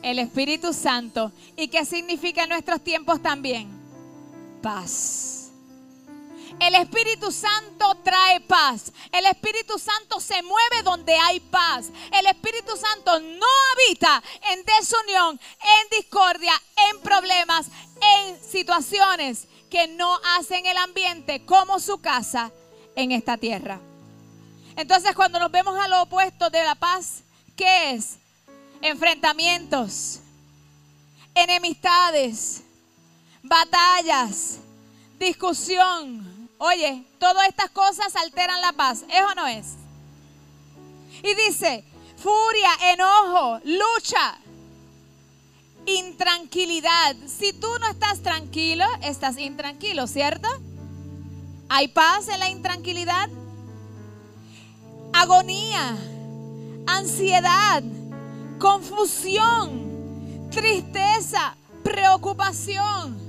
El 0.00 0.20
Espíritu 0.20 0.72
Santo. 0.72 1.32
¿Y 1.56 1.66
qué 1.68 1.84
significa 1.84 2.44
en 2.44 2.50
nuestros 2.50 2.80
tiempos 2.82 3.20
también? 3.20 3.68
Paz. 4.62 5.31
El 6.62 6.76
Espíritu 6.76 7.32
Santo 7.32 7.96
trae 8.04 8.40
paz. 8.40 8.92
El 9.10 9.26
Espíritu 9.26 9.80
Santo 9.80 10.20
se 10.20 10.40
mueve 10.44 10.82
donde 10.84 11.12
hay 11.12 11.40
paz. 11.40 11.86
El 12.12 12.24
Espíritu 12.26 12.76
Santo 12.76 13.18
no 13.18 13.46
habita 13.72 14.22
en 14.52 14.64
desunión, 14.64 15.40
en 15.58 15.98
discordia, 15.98 16.52
en 16.88 17.00
problemas, 17.00 17.66
en 18.00 18.40
situaciones 18.40 19.48
que 19.68 19.88
no 19.88 20.20
hacen 20.36 20.64
el 20.64 20.76
ambiente 20.76 21.44
como 21.44 21.80
su 21.80 22.00
casa 22.00 22.52
en 22.94 23.10
esta 23.10 23.36
tierra. 23.36 23.80
Entonces 24.76 25.16
cuando 25.16 25.40
nos 25.40 25.50
vemos 25.50 25.76
a 25.76 25.88
lo 25.88 26.02
opuesto 26.02 26.48
de 26.48 26.62
la 26.62 26.76
paz, 26.76 27.24
¿qué 27.56 27.90
es? 27.90 28.18
Enfrentamientos, 28.82 30.20
enemistades, 31.34 32.62
batallas, 33.42 34.58
discusión, 35.18 36.31
Oye, 36.64 37.04
todas 37.18 37.48
estas 37.48 37.70
cosas 37.70 38.14
alteran 38.14 38.60
la 38.60 38.72
paz. 38.72 39.02
¿Es 39.08 39.20
o 39.20 39.34
no 39.34 39.48
es? 39.48 39.66
Y 41.20 41.34
dice, 41.34 41.84
furia, 42.16 42.92
enojo, 42.92 43.58
lucha, 43.64 44.38
intranquilidad. 45.86 47.16
Si 47.26 47.52
tú 47.52 47.66
no 47.80 47.88
estás 47.88 48.22
tranquilo, 48.22 48.84
estás 49.02 49.38
intranquilo, 49.38 50.06
¿cierto? 50.06 50.46
¿Hay 51.68 51.88
paz 51.88 52.28
en 52.28 52.38
la 52.38 52.48
intranquilidad? 52.48 53.28
Agonía, 55.14 55.96
ansiedad, 56.86 57.82
confusión, 58.60 60.48
tristeza, 60.52 61.56
preocupación. 61.82 63.21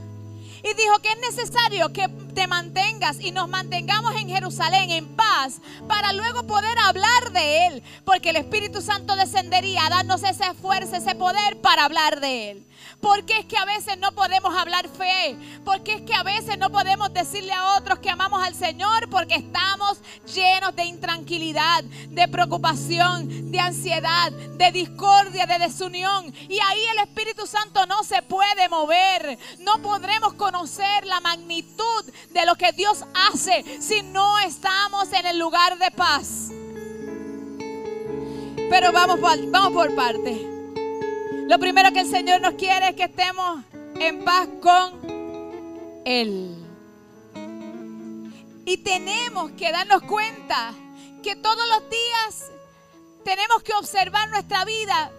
Y 0.64 0.74
dijo 0.76 1.00
que 1.00 1.10
es 1.10 1.20
necesario 1.20 1.92
que 1.92 2.08
te 2.34 2.48
mantengas 2.48 3.20
y 3.20 3.32
nos 3.32 3.50
mantengamos 3.50 4.16
en 4.16 4.30
Jerusalén 4.30 4.92
en 4.92 5.08
paz 5.08 5.60
para 5.88 6.14
luego 6.14 6.44
poder 6.44 6.78
hablar 6.80 7.32
de 7.34 7.68
Él. 7.68 7.84
Porque 8.06 8.30
el 8.30 8.38
Espíritu 8.38 8.82
Santo 8.82 9.16
descendería 9.18 9.86
a 9.86 9.90
darnos 9.90 10.24
esa 10.24 10.54
fuerza, 10.54 10.98
ese 10.98 11.16
poder 11.16 11.60
para 11.62 11.84
hablar 11.84 12.22
de 12.22 12.52
Él. 12.52 12.66
Porque 13.04 13.40
es 13.40 13.46
que 13.46 13.58
a 13.58 13.66
veces 13.66 13.98
no 13.98 14.14
podemos 14.14 14.56
hablar 14.56 14.88
fe. 14.88 15.36
Porque 15.66 15.96
es 15.96 16.02
que 16.04 16.14
a 16.14 16.24
veces 16.24 16.58
no 16.58 16.70
podemos 16.72 17.14
decirle 17.14 17.52
a 17.52 17.76
otros 17.76 18.00
que 18.00 18.10
amamos 18.10 18.42
al 18.42 18.56
Señor 18.56 19.10
porque 19.10 19.36
estamos 19.36 20.00
llenos 20.34 20.74
de 20.74 20.86
intranquilidad, 20.86 21.84
de 21.84 22.28
preocupación, 22.30 23.52
de 23.52 23.60
ansiedad, 23.60 24.32
de 24.32 24.72
discordia, 24.72 25.46
de 25.46 25.60
desunión. 25.60 26.34
Y 26.48 26.58
ahí 26.62 26.86
el 26.94 27.00
Espíritu 27.00 27.46
Santo 27.46 27.86
no 27.88 28.06
se 28.06 28.22
puede 28.22 28.70
mover. 28.70 29.38
No 29.60 29.82
podremos 29.82 30.36
conocer 30.36 31.06
la 31.06 31.20
magnitud 31.20 32.06
de 32.30 32.46
lo 32.46 32.56
que 32.56 32.72
Dios 32.72 33.04
hace 33.30 33.66
si 33.82 34.02
no 34.02 34.40
estamos 34.40 35.12
en 35.12 35.26
el 35.26 35.38
lugar 35.38 35.78
de 35.78 35.92
paz. 35.92 36.52
Pero 38.70 38.94
vamos 38.94 39.20
por, 39.20 39.52
vamos 39.52 39.74
por 39.74 39.94
parte. 39.94 40.53
Lo 41.48 41.60
primero 41.60 41.92
que 41.92 42.02
el 42.02 42.10
Señor 42.10 42.42
nos 42.42 42.54
quiere 42.56 42.90
es 42.90 42.96
que 42.96 43.04
estemos 43.04 43.64
en 44.00 44.24
paz 44.24 44.48
con 44.62 46.02
Él. 46.06 46.56
Y 48.66 48.78
tenemos 48.78 49.52
que 49.52 49.72
darnos 49.72 50.04
cuenta 50.04 50.74
que 51.22 51.36
todos 51.36 51.68
los 51.70 51.90
días 51.90 52.52
tenemos 53.24 53.62
que 53.64 53.74
observar 53.74 54.30
nuestra 54.30 54.66
vida 54.66 55.12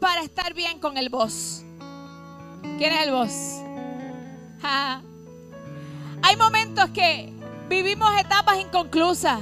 para 0.00 0.22
estar 0.22 0.54
bien 0.54 0.78
con 0.80 0.96
el 0.96 1.08
voz. 1.08 1.62
¿Quién 2.78 2.92
es 2.92 3.06
el 3.06 3.12
voz? 3.12 3.32
Hay 6.22 6.36
momentos 6.36 6.90
que 6.90 7.32
Vivimos 7.68 8.18
etapas 8.18 8.58
inconclusas, 8.58 9.40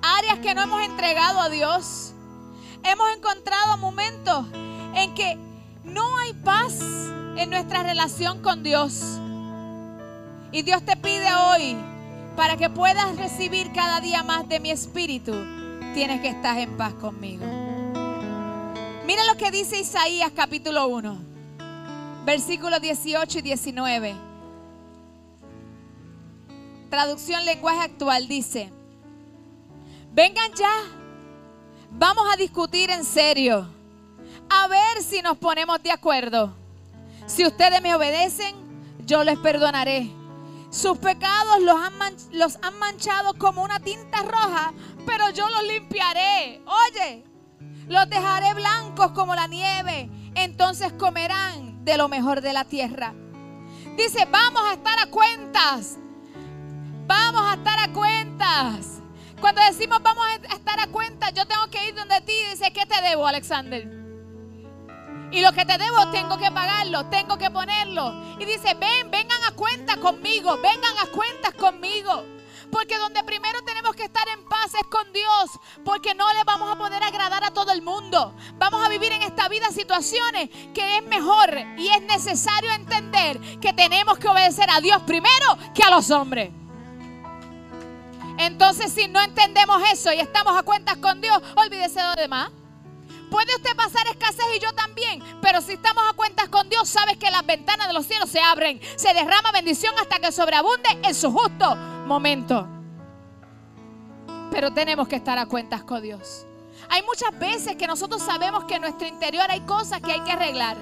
áreas 0.00 0.38
que 0.38 0.54
no 0.54 0.62
hemos 0.62 0.80
entregado 0.82 1.40
a 1.40 1.48
Dios. 1.48 2.12
Hemos 2.84 3.10
encontrado 3.16 3.76
momentos 3.78 4.46
en 4.94 5.12
que 5.16 5.36
no 5.92 6.18
hay 6.18 6.32
paz 6.32 6.80
en 7.36 7.50
nuestra 7.50 7.82
relación 7.82 8.42
con 8.42 8.62
Dios. 8.62 9.18
Y 10.52 10.62
Dios 10.62 10.82
te 10.84 10.96
pide 10.96 11.26
hoy, 11.34 11.76
para 12.36 12.56
que 12.56 12.70
puedas 12.70 13.16
recibir 13.16 13.72
cada 13.72 14.00
día 14.00 14.22
más 14.22 14.48
de 14.48 14.60
mi 14.60 14.70
espíritu, 14.70 15.32
tienes 15.94 16.20
que 16.20 16.28
estar 16.28 16.58
en 16.58 16.76
paz 16.76 16.94
conmigo. 16.94 17.44
Mira 19.06 19.24
lo 19.24 19.36
que 19.36 19.50
dice 19.50 19.80
Isaías 19.80 20.32
capítulo 20.34 20.86
1, 20.88 21.18
versículos 22.24 22.80
18 22.80 23.38
y 23.38 23.42
19. 23.42 24.16
Traducción 26.90 27.44
lenguaje 27.44 27.80
actual 27.80 28.28
dice, 28.28 28.72
vengan 30.12 30.50
ya, 30.54 30.72
vamos 31.90 32.24
a 32.32 32.36
discutir 32.36 32.90
en 32.90 33.04
serio, 33.04 33.68
a 34.50 34.66
ver 34.68 35.02
si 35.02 35.22
nos 35.22 35.38
ponemos 35.38 35.82
de 35.82 35.92
acuerdo. 35.92 36.54
Si 37.26 37.44
ustedes 37.46 37.82
me 37.82 37.94
obedecen, 37.94 38.56
yo 39.04 39.24
les 39.24 39.38
perdonaré. 39.38 40.10
Sus 40.70 40.98
pecados 40.98 41.60
los 41.60 42.56
han, 42.62 42.78
manchado 42.78 43.34
como 43.34 43.62
una 43.62 43.80
tinta 43.80 44.22
roja, 44.22 44.72
pero 45.06 45.30
yo 45.30 45.48
los 45.48 45.62
limpiaré. 45.64 46.62
Oye, 46.66 47.24
los 47.88 48.08
dejaré 48.08 48.54
blancos 48.54 49.12
como 49.12 49.34
la 49.34 49.46
nieve. 49.46 50.10
Entonces 50.34 50.92
comerán 50.92 51.84
de 51.84 51.96
lo 51.96 52.08
mejor 52.08 52.42
de 52.42 52.52
la 52.52 52.64
tierra. 52.64 53.14
Dice, 53.96 54.26
vamos 54.30 54.62
a 54.62 54.74
estar 54.74 54.98
a 54.98 55.06
cuentas. 55.06 55.96
Vamos 57.06 57.42
a 57.42 57.54
estar 57.54 57.78
a 57.78 57.92
cuentas. 57.92 59.00
Cuando 59.40 59.62
decimos 59.62 60.02
vamos 60.02 60.26
a 60.26 60.54
estar 60.54 60.80
a 60.80 60.88
cuentas, 60.88 61.32
yo 61.32 61.46
tengo 61.46 61.66
que 61.70 61.88
ir 61.88 61.94
donde 61.94 62.20
ti 62.22 62.32
dice, 62.50 62.72
¿qué 62.72 62.84
te 62.86 63.00
debo, 63.02 63.26
Alexander? 63.26 64.07
Y 65.30 65.40
lo 65.42 65.52
que 65.52 65.64
te 65.64 65.76
debo 65.76 66.10
tengo 66.10 66.38
que 66.38 66.50
pagarlo, 66.50 67.06
tengo 67.06 67.36
que 67.36 67.50
ponerlo. 67.50 68.14
Y 68.38 68.44
dice, 68.44 68.74
ven, 68.74 69.10
vengan 69.10 69.42
a 69.44 69.52
cuentas 69.52 69.98
conmigo, 69.98 70.56
vengan 70.56 70.98
a 71.02 71.06
cuentas 71.06 71.54
conmigo. 71.54 72.24
Porque 72.70 72.98
donde 72.98 73.22
primero 73.24 73.62
tenemos 73.62 73.94
que 73.94 74.04
estar 74.04 74.26
en 74.28 74.44
paz 74.44 74.74
es 74.74 74.86
con 74.88 75.10
Dios. 75.12 75.50
Porque 75.84 76.14
no 76.14 76.32
le 76.32 76.44
vamos 76.44 76.70
a 76.70 76.76
poder 76.76 77.02
agradar 77.02 77.44
a 77.44 77.50
todo 77.50 77.72
el 77.72 77.82
mundo. 77.82 78.34
Vamos 78.54 78.84
a 78.84 78.88
vivir 78.88 79.12
en 79.12 79.22
esta 79.22 79.48
vida 79.48 79.70
situaciones 79.70 80.50
que 80.74 80.96
es 80.96 81.02
mejor 81.04 81.50
y 81.76 81.88
es 81.88 82.02
necesario 82.02 82.70
entender 82.72 83.40
que 83.60 83.72
tenemos 83.72 84.18
que 84.18 84.28
obedecer 84.28 84.70
a 84.70 84.80
Dios 84.80 85.02
primero 85.02 85.58
que 85.74 85.82
a 85.82 85.90
los 85.90 86.10
hombres. 86.10 86.50
Entonces, 88.38 88.92
si 88.92 89.08
no 89.08 89.20
entendemos 89.20 89.82
eso 89.92 90.12
y 90.12 90.20
estamos 90.20 90.56
a 90.56 90.62
cuentas 90.62 90.96
con 90.98 91.20
Dios, 91.20 91.42
olvídese 91.56 92.00
de 92.00 92.06
lo 92.06 92.14
demás. 92.14 92.50
Puede 93.30 93.54
usted 93.56 93.76
pasar 93.76 94.06
escasez 94.06 94.44
y 94.56 94.60
yo 94.60 94.72
también, 94.72 95.22
pero 95.42 95.60
si 95.60 95.72
estamos 95.72 96.02
a 96.08 96.14
cuentas 96.14 96.48
con 96.48 96.68
Dios, 96.68 96.88
sabes 96.88 97.18
que 97.18 97.30
las 97.30 97.44
ventanas 97.44 97.86
de 97.86 97.92
los 97.92 98.06
cielos 98.06 98.30
se 98.30 98.40
abren, 98.40 98.80
se 98.96 99.12
derrama 99.12 99.52
bendición 99.52 99.94
hasta 100.00 100.18
que 100.18 100.32
sobreabunde 100.32 100.88
en 101.02 101.14
su 101.14 101.30
justo 101.30 101.76
momento. 102.06 102.66
Pero 104.50 104.72
tenemos 104.72 105.08
que 105.08 105.16
estar 105.16 105.38
a 105.38 105.46
cuentas 105.46 105.82
con 105.84 106.02
Dios. 106.02 106.46
Hay 106.88 107.02
muchas 107.02 107.38
veces 107.38 107.76
que 107.76 107.86
nosotros 107.86 108.22
sabemos 108.22 108.64
que 108.64 108.76
en 108.76 108.82
nuestro 108.82 109.06
interior 109.06 109.44
hay 109.50 109.60
cosas 109.60 110.00
que 110.00 110.12
hay 110.12 110.20
que 110.20 110.32
arreglar. 110.32 110.76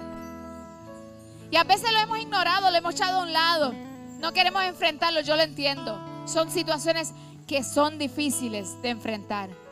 Y 1.51 1.57
a 1.57 1.65
veces 1.65 1.93
lo 1.93 1.99
hemos 1.99 2.19
ignorado, 2.19 2.71
lo 2.71 2.77
hemos 2.77 2.95
echado 2.95 3.21
a 3.21 3.23
un 3.23 3.33
lado. 3.33 3.73
No 4.21 4.33
queremos 4.33 4.63
enfrentarlo, 4.63 5.21
yo 5.21 5.37
lo 5.37 5.43
entiendo. 5.43 5.99
Son 6.27 6.51
situaciones 6.51 7.13
que 7.47 7.65
son 7.65 7.99
difíciles 7.99 8.81
de 8.83 8.91
enfrentar. 8.91 9.66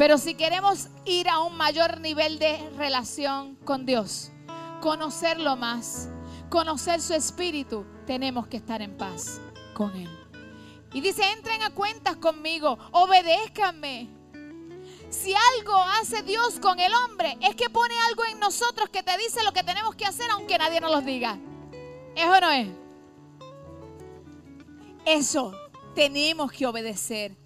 Pero 0.00 0.16
si 0.16 0.34
queremos 0.34 0.88
ir 1.04 1.28
a 1.28 1.40
un 1.40 1.58
mayor 1.58 2.00
nivel 2.00 2.38
de 2.38 2.70
relación 2.78 3.56
con 3.66 3.84
Dios, 3.84 4.32
conocerlo 4.80 5.56
más, 5.56 6.08
conocer 6.48 7.02
su 7.02 7.12
espíritu, 7.12 7.84
tenemos 8.06 8.46
que 8.46 8.56
estar 8.56 8.80
en 8.80 8.96
paz 8.96 9.42
con 9.74 9.94
Él. 9.94 10.08
Y 10.94 11.02
dice, 11.02 11.22
entren 11.32 11.62
a 11.62 11.74
cuentas 11.74 12.16
conmigo, 12.16 12.78
obedézcanme. 12.92 14.08
Si 15.10 15.34
algo 15.58 15.76
hace 16.00 16.22
Dios 16.22 16.58
con 16.60 16.80
el 16.80 16.94
hombre, 16.94 17.36
es 17.42 17.54
que 17.54 17.68
pone 17.68 17.94
algo 18.08 18.24
en 18.24 18.40
nosotros 18.40 18.88
que 18.88 19.02
te 19.02 19.18
dice 19.18 19.44
lo 19.44 19.52
que 19.52 19.64
tenemos 19.64 19.96
que 19.96 20.06
hacer 20.06 20.30
aunque 20.30 20.56
nadie 20.56 20.80
nos 20.80 20.92
lo 20.92 21.02
diga. 21.02 21.38
¿Eso 22.16 22.40
no 22.40 22.50
es? 22.50 22.68
Eso 25.04 25.52
tenemos 25.94 26.50
que 26.52 26.66
obedecer. 26.66 27.39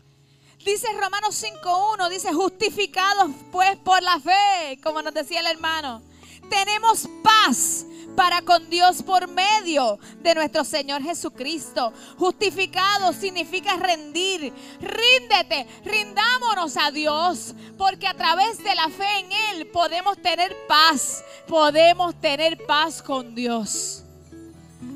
Dice 0.65 0.87
Romanos 0.99 1.45
5.1, 1.45 2.09
dice, 2.09 2.33
justificados 2.33 3.31
pues 3.53 3.77
por 3.77 4.03
la 4.03 4.19
fe, 4.19 4.79
como 4.83 5.03
nos 5.03 5.13
decía 5.13 5.41
el 5.41 5.47
hermano. 5.47 6.01
Tenemos 6.49 7.07
paz 7.23 7.85
para 8.17 8.41
con 8.41 8.71
Dios 8.71 9.03
por 9.03 9.29
medio 9.29 9.99
de 10.23 10.35
nuestro 10.35 10.65
Señor 10.65 11.03
Jesucristo. 11.03 11.93
Justificado 12.17 13.13
significa 13.13 13.77
rendir. 13.77 14.55
Ríndete, 14.81 15.67
rindámonos 15.85 16.79
a 16.79 16.91
Dios, 16.91 17.55
porque 17.77 18.07
a 18.07 18.15
través 18.15 18.57
de 18.65 18.75
la 18.75 18.89
fe 18.89 19.19
en 19.19 19.33
Él 19.51 19.67
podemos 19.67 20.17
tener 20.17 20.57
paz, 20.67 21.23
podemos 21.47 22.19
tener 22.23 22.65
paz 22.65 23.03
con 23.03 23.35
Dios. 23.35 24.03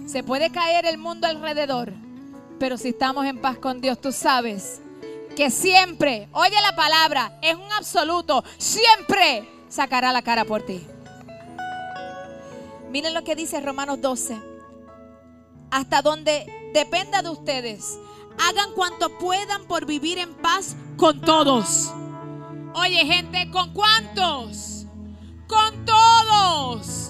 Se 0.06 0.22
puede 0.22 0.50
caer 0.50 0.86
el 0.86 0.96
mundo 0.96 1.26
alrededor, 1.26 1.92
pero 2.58 2.78
si 2.78 2.88
estamos 2.88 3.26
en 3.26 3.38
paz 3.38 3.58
con 3.58 3.82
Dios, 3.82 4.00
tú 4.00 4.12
sabes 4.12 4.80
que 5.38 5.52
siempre, 5.52 6.28
oye 6.32 6.60
la 6.62 6.74
palabra, 6.74 7.38
es 7.42 7.54
un 7.54 7.70
absoluto, 7.70 8.42
siempre 8.56 9.48
sacará 9.68 10.12
la 10.12 10.20
cara 10.20 10.44
por 10.44 10.66
ti. 10.66 10.84
Miren 12.90 13.14
lo 13.14 13.22
que 13.22 13.36
dice 13.36 13.60
Romanos 13.60 14.00
12. 14.00 14.36
Hasta 15.70 16.02
donde 16.02 16.44
dependa 16.74 17.22
de 17.22 17.28
ustedes, 17.28 18.00
hagan 18.48 18.72
cuanto 18.72 19.16
puedan 19.18 19.64
por 19.68 19.86
vivir 19.86 20.18
en 20.18 20.34
paz 20.34 20.74
con 20.96 21.20
todos. 21.20 21.92
Oye 22.74 23.06
gente, 23.06 23.48
¿con 23.52 23.72
cuántos? 23.72 24.86
Con 25.46 25.84
todos. 25.84 27.07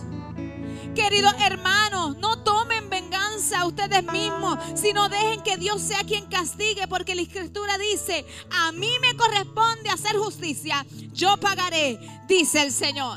Queridos 0.99 1.33
hermanos, 1.39 2.17
no 2.17 2.43
tomen 2.43 2.91
venganza 2.91 3.61
a 3.61 3.67
ustedes 3.67 4.03
mismos, 4.03 4.59
sino 4.75 5.09
dejen 5.09 5.41
que 5.43 5.57
Dios 5.57 5.81
sea 5.81 6.01
quien 6.01 6.27
castigue, 6.27 6.89
porque 6.89 7.15
la 7.15 7.23
escritura 7.23 7.79
dice, 7.79 8.27
a 8.51 8.73
mí 8.73 8.91
me 9.01 9.17
corresponde 9.17 9.91
hacer 9.91 10.17
justicia, 10.17 10.85
yo 11.13 11.37
pagaré, 11.37 12.01
dice 12.27 12.63
el 12.63 12.73
Señor. 12.73 13.17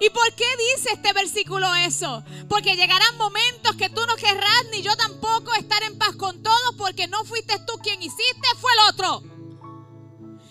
¿Y 0.00 0.10
por 0.10 0.34
qué 0.34 0.44
dice 0.74 0.90
este 0.92 1.14
versículo 1.14 1.74
eso? 1.76 2.22
Porque 2.46 2.76
llegarán 2.76 3.16
momentos 3.16 3.74
que 3.76 3.88
tú 3.88 4.02
no 4.06 4.14
querrás 4.16 4.66
ni 4.70 4.82
yo 4.82 4.94
tampoco 4.94 5.54
estar 5.54 5.82
en 5.84 5.96
paz 5.96 6.14
con 6.16 6.42
todos 6.42 6.74
porque 6.76 7.06
no 7.06 7.24
fuiste 7.24 7.58
tú 7.66 7.72
quien 7.82 8.02
hiciste, 8.02 8.48
fue 8.60 8.70
el 8.70 8.92
otro. 8.92 9.22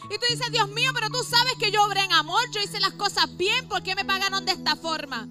Y 0.10 0.17
tú 0.17 0.25
dices, 0.27 0.51
Dios 0.51 0.69
mío, 0.69 0.89
pero 0.95 1.08
tú 1.12 1.23
sabes 1.23 1.54
que 1.60 1.69
yo 1.69 1.84
obré 1.84 2.01
en 2.01 2.13
amor, 2.13 2.41
yo 2.51 2.62
hice 2.62 2.80
las 2.80 2.93
cosas 2.93 3.38
bien, 3.38 3.69
¿por 3.69 3.84
qué 3.84 3.93
me 3.93 4.06
pagaron 4.06 4.43
de 4.43 4.54
esta 4.54 4.75
forma? 4.75 5.30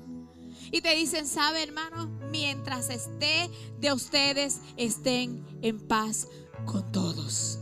Y 0.73 0.81
te 0.83 0.95
dicen, 0.95 1.27
¿sabe 1.27 1.63
hermano? 1.63 2.07
Mientras 2.31 2.91
esté 2.91 3.51
de 3.79 3.93
ustedes, 3.93 4.61
estén 4.77 5.45
en 5.63 5.81
paz 5.87 6.29
con 6.65 6.91
todos. 6.93 7.59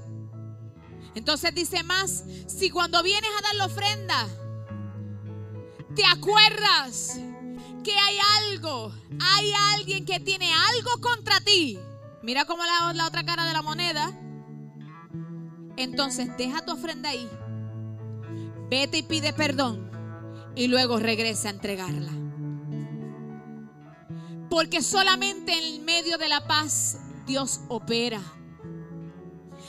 Entonces 1.14 1.54
dice 1.54 1.82
más, 1.82 2.24
si 2.46 2.70
cuando 2.70 3.02
vienes 3.02 3.30
a 3.38 3.42
dar 3.42 3.54
la 3.56 3.66
ofrenda, 3.66 4.28
te 5.94 6.04
acuerdas 6.04 7.18
que 7.82 7.92
hay 7.92 8.18
algo, 8.50 8.92
hay 9.20 9.52
alguien 9.74 10.04
que 10.04 10.20
tiene 10.20 10.52
algo 10.52 11.00
contra 11.00 11.40
ti. 11.40 11.78
Mira 12.22 12.44
cómo 12.44 12.62
la, 12.64 12.92
la 12.92 13.06
otra 13.06 13.24
cara 13.24 13.46
de 13.46 13.52
la 13.52 13.62
moneda. 13.62 14.12
Entonces 15.76 16.28
deja 16.36 16.64
tu 16.64 16.72
ofrenda 16.72 17.08
ahí. 17.08 17.28
Vete 18.68 18.98
y 18.98 19.02
pide 19.02 19.32
perdón. 19.32 19.90
Y 20.54 20.68
luego 20.68 20.98
regresa 20.98 21.48
a 21.48 21.52
entregarla. 21.52 22.27
Porque 24.58 24.82
solamente 24.82 25.56
en 25.56 25.84
medio 25.84 26.18
de 26.18 26.28
la 26.28 26.44
paz 26.44 26.98
Dios 27.28 27.60
opera. 27.68 28.20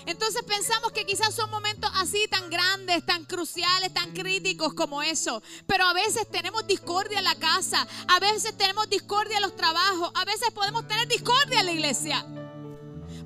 Entonces 0.08 0.42
pensamos 0.42 0.92
que 0.94 1.06
quizás 1.06 1.36
son 1.36 1.52
momentos 1.52 1.92
así 1.94 2.28
tan 2.28 2.50
grandes, 2.50 3.06
tan 3.06 3.24
cruciales, 3.26 3.94
tan 3.94 4.14
críticos 4.14 4.74
como 4.74 5.04
eso. 5.04 5.44
Pero 5.68 5.86
a 5.86 5.94
veces 5.94 6.28
tenemos 6.32 6.66
discordia 6.66 7.20
en 7.20 7.24
la 7.24 7.36
casa, 7.36 7.88
a 8.08 8.20
veces 8.20 8.58
tenemos 8.58 8.90
discordia 8.90 9.36
en 9.36 9.44
los 9.44 9.56
trabajos, 9.56 10.10
a 10.16 10.26
veces 10.26 10.50
podemos 10.56 10.88
tener 10.88 11.08
discordia 11.08 11.60
en 11.60 11.68
la 11.68 11.72
iglesia. 11.72 12.26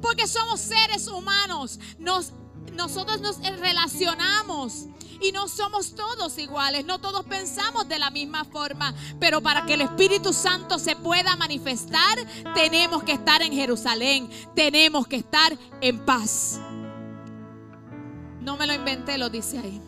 Porque 0.01 0.27
somos 0.27 0.59
seres 0.59 1.07
humanos, 1.07 1.79
nos, 1.97 2.33
nosotros 2.73 3.21
nos 3.21 3.37
relacionamos 3.37 4.87
Y 5.23 5.31
no 5.31 5.47
somos 5.47 5.95
todos 5.95 6.37
iguales, 6.37 6.83
no 6.83 6.99
todos 6.99 7.25
pensamos 7.25 7.87
de 7.87 7.97
la 7.97 8.09
misma 8.09 8.43
forma. 8.43 8.93
Pero 9.21 9.39
para 9.41 9.65
que 9.65 9.75
el 9.75 9.81
Espíritu 9.81 10.33
Santo 10.33 10.77
se 10.77 10.97
pueda 10.97 11.37
manifestar, 11.37 12.17
tenemos 12.53 13.03
que 13.03 13.13
estar 13.13 13.41
en 13.41 13.53
Jerusalén, 13.53 14.29
tenemos 14.53 15.07
que 15.07 15.15
estar 15.15 15.57
en 15.79 16.03
paz. 16.03 16.59
No 18.41 18.57
me 18.57 18.67
lo 18.67 18.73
inventé, 18.73 19.17
lo 19.17 19.29
dice 19.29 19.59
ahí. 19.59 19.81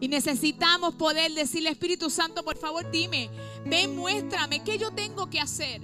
Y 0.00 0.08
necesitamos 0.08 0.96
poder 0.96 1.32
decirle, 1.32 1.70
Espíritu 1.70 2.10
Santo, 2.10 2.44
por 2.44 2.56
favor, 2.56 2.90
dime, 2.90 3.30
ven, 3.64 3.96
muéstrame 3.96 4.64
qué 4.64 4.78
yo 4.78 4.90
tengo 4.90 5.30
que 5.30 5.38
hacer. 5.38 5.80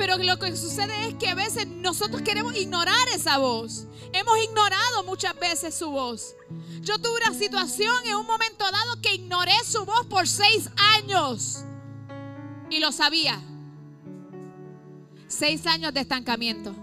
Pero 0.00 0.16
lo 0.16 0.38
que 0.38 0.56
sucede 0.56 1.08
es 1.08 1.14
que 1.16 1.28
a 1.28 1.34
veces 1.34 1.66
nosotros 1.66 2.22
queremos 2.22 2.56
ignorar 2.56 3.06
esa 3.14 3.36
voz. 3.36 3.86
Hemos 4.14 4.42
ignorado 4.42 5.04
muchas 5.04 5.38
veces 5.38 5.74
su 5.74 5.90
voz. 5.90 6.34
Yo 6.80 6.98
tuve 6.98 7.20
una 7.26 7.38
situación 7.38 7.94
en 8.06 8.16
un 8.16 8.26
momento 8.26 8.64
dado 8.64 9.02
que 9.02 9.16
ignoré 9.16 9.52
su 9.62 9.84
voz 9.84 10.06
por 10.06 10.26
seis 10.26 10.70
años. 10.96 11.66
Y 12.70 12.80
lo 12.80 12.92
sabía. 12.92 13.38
Seis 15.28 15.66
años 15.66 15.92
de 15.92 16.00
estancamiento. 16.00 16.74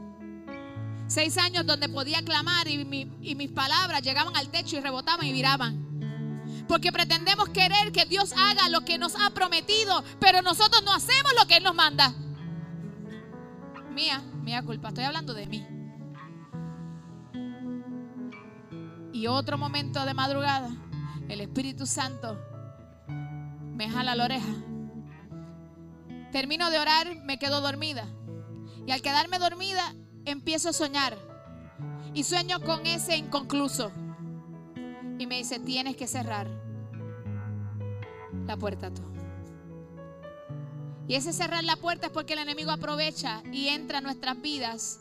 Seis 1.08 1.40
años 1.40 1.66
donde 1.66 1.90
podía 1.90 2.24
clamar 2.24 2.68
y, 2.68 2.86
mis 2.86 3.52
palabras 3.52 4.04
llegaban 4.04 4.38
al 4.38 4.52
techo 4.52 4.78
y 4.78 4.80
rebotaban 4.80 5.26
y 5.26 5.34
viraban. 5.34 6.68
Porque 6.68 6.92
pretendemos 6.92 7.50
querer 7.50 7.92
que 7.92 8.06
Dios 8.06 8.32
haga 8.38 8.70
lo 8.70 8.86
que 8.86 9.00
nos 9.00 9.16
ha 9.16 9.32
prometido, 9.32 10.04
pero 10.20 10.44
nosotros 10.44 10.84
no 10.84 10.94
hacemos 10.94 11.32
lo 11.36 11.48
que 11.48 11.58
Él 11.58 11.64
nos 11.64 11.74
manda. 11.74 12.14
Mía, 13.98 14.22
mía 14.44 14.62
culpa, 14.62 14.90
estoy 14.90 15.06
hablando 15.06 15.34
de 15.34 15.48
mí. 15.48 15.66
Y 19.12 19.26
otro 19.26 19.58
momento 19.58 20.06
de 20.06 20.14
madrugada, 20.14 20.70
el 21.28 21.42
Espíritu 21.42 21.88
Santo 21.88 22.38
me 23.08 23.90
jala 23.90 24.14
la 24.14 24.26
oreja. 24.26 24.54
Termino 26.32 26.70
de 26.70 26.78
orar, 26.78 27.08
me 27.24 27.40
quedo 27.40 27.60
dormida. 27.60 28.06
Y 28.86 28.92
al 28.92 29.02
quedarme 29.02 29.40
dormida, 29.40 29.96
empiezo 30.26 30.70
a 30.70 30.74
soñar. 30.74 31.18
Y 32.14 32.24
sueño 32.24 32.60
con 32.60 32.86
ese 32.86 33.18
inconcluso. 33.18 33.92
Y 35.18 35.26
me 35.26 35.40
dice, 35.40 35.58
tienes 35.58 35.96
que 35.96 36.06
cerrar 36.06 36.48
la 38.46 38.58
puerta 38.58 38.94
tú. 38.94 39.17
Y 41.08 41.16
ese 41.16 41.32
cerrar 41.32 41.64
la 41.64 41.78
puerta 41.78 42.08
es 42.08 42.12
porque 42.12 42.34
el 42.34 42.40
enemigo 42.40 42.72
aprovecha 42.72 43.42
y 43.52 43.70
entra 43.70 44.00
a 44.00 44.02
nuestras 44.02 44.42
vidas. 44.42 45.00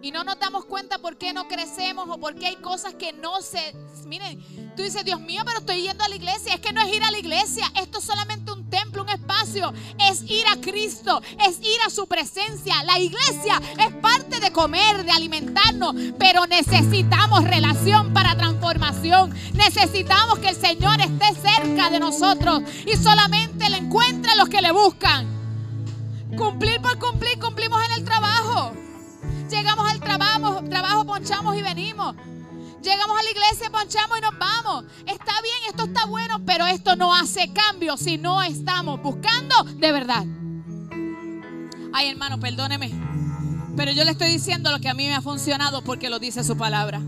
Y 0.00 0.12
no 0.12 0.22
nos 0.22 0.38
damos 0.38 0.64
cuenta 0.64 0.98
por 0.98 1.18
qué 1.18 1.32
no 1.32 1.48
crecemos 1.48 2.08
o 2.08 2.18
por 2.18 2.36
qué 2.36 2.46
hay 2.46 2.56
cosas 2.56 2.94
que 2.94 3.12
no 3.12 3.42
se... 3.42 3.74
Miren, 4.06 4.40
tú 4.76 4.84
dices, 4.84 5.04
Dios 5.04 5.20
mío, 5.20 5.42
pero 5.44 5.58
estoy 5.58 5.82
yendo 5.82 6.04
a 6.04 6.08
la 6.08 6.14
iglesia. 6.14 6.54
Es 6.54 6.60
que 6.60 6.72
no 6.72 6.80
es 6.80 6.94
ir 6.94 7.02
a 7.02 7.10
la 7.10 7.18
iglesia. 7.18 7.66
Esto 7.74 7.98
es 7.98 8.04
solamente 8.04 8.52
un 8.52 8.70
templo, 8.70 9.02
un 9.02 9.08
espacio. 9.08 9.72
Es 10.08 10.22
ir 10.22 10.46
a 10.46 10.60
Cristo, 10.60 11.20
es 11.44 11.58
ir 11.58 11.80
a 11.84 11.90
su 11.90 12.06
presencia. 12.06 12.84
La 12.84 13.00
iglesia 13.00 13.60
es 13.76 13.92
parte 13.96 14.38
de 14.38 14.52
comer, 14.52 15.04
de 15.04 15.10
alimentarnos. 15.10 15.96
Pero 16.16 16.46
necesitamos 16.46 17.42
relación 17.42 18.14
para 18.14 18.36
transformación. 18.36 19.34
Necesitamos 19.54 20.38
que 20.38 20.50
el 20.50 20.56
Señor 20.56 21.00
esté 21.00 21.34
cerca 21.34 21.90
de 21.90 21.98
nosotros. 21.98 22.62
Y 22.86 22.96
solamente 22.96 23.68
le 23.68 23.78
encuentra 23.78 24.36
los 24.36 24.48
que 24.48 24.62
le 24.62 24.70
buscan. 24.70 25.37
Cumplir 26.38 26.80
por 26.80 26.96
cumplir, 27.00 27.36
cumplimos 27.40 27.80
en 27.86 27.98
el 27.98 28.04
trabajo. 28.04 28.72
Llegamos 29.50 29.90
al 29.90 29.98
trabajo, 29.98 30.62
trabajo 30.70 31.04
ponchamos 31.04 31.56
y 31.56 31.62
venimos. 31.62 32.14
Llegamos 32.80 33.18
a 33.18 33.22
la 33.24 33.30
iglesia, 33.30 33.70
ponchamos 33.70 34.18
y 34.18 34.20
nos 34.20 34.38
vamos. 34.38 34.84
Está 35.04 35.32
bien, 35.42 35.56
esto 35.68 35.86
está 35.86 36.06
bueno, 36.06 36.40
pero 36.46 36.64
esto 36.66 36.94
no 36.94 37.12
hace 37.12 37.52
cambio 37.52 37.96
si 37.96 38.18
no 38.18 38.40
estamos 38.40 39.02
buscando 39.02 39.64
de 39.64 39.90
verdad. 39.90 40.24
Ay, 41.92 42.08
hermano, 42.08 42.38
perdóneme. 42.38 42.92
Pero 43.76 43.90
yo 43.90 44.04
le 44.04 44.12
estoy 44.12 44.28
diciendo 44.28 44.70
lo 44.70 44.78
que 44.78 44.88
a 44.88 44.94
mí 44.94 45.08
me 45.08 45.16
ha 45.16 45.22
funcionado 45.22 45.82
porque 45.82 46.08
lo 46.08 46.20
dice 46.20 46.44
su 46.44 46.56
palabra. 46.56 47.00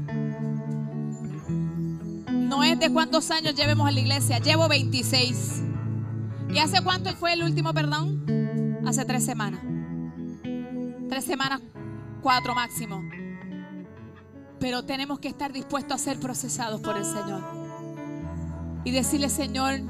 No 2.33 2.65
es 2.65 2.81
de 2.81 2.93
cuántos 2.93 3.31
años 3.31 3.55
llevemos 3.55 3.89
en 3.89 3.95
la 3.95 4.01
iglesia. 4.01 4.39
Llevo 4.41 4.67
26. 4.67 5.63
¿Y 6.53 6.59
hace 6.59 6.83
cuánto 6.83 7.15
fue 7.15 7.35
el 7.35 7.45
último 7.45 7.73
perdón? 7.73 8.40
Hace 8.87 9.05
tres 9.05 9.25
semanas. 9.25 9.61
Tres 11.09 11.25
semanas, 11.25 11.61
cuatro 12.23 12.55
máximo. 12.55 13.03
Pero 14.59 14.85
tenemos 14.85 15.19
que 15.19 15.29
estar 15.29 15.53
dispuestos 15.53 16.01
a 16.01 16.05
ser 16.05 16.21
procesados 16.21 16.81
por 16.81 16.97
el 16.97 17.05
Señor. 17.05 17.43
Y 18.85 18.91
decirle, 18.91 19.29
Señor, 19.29 19.81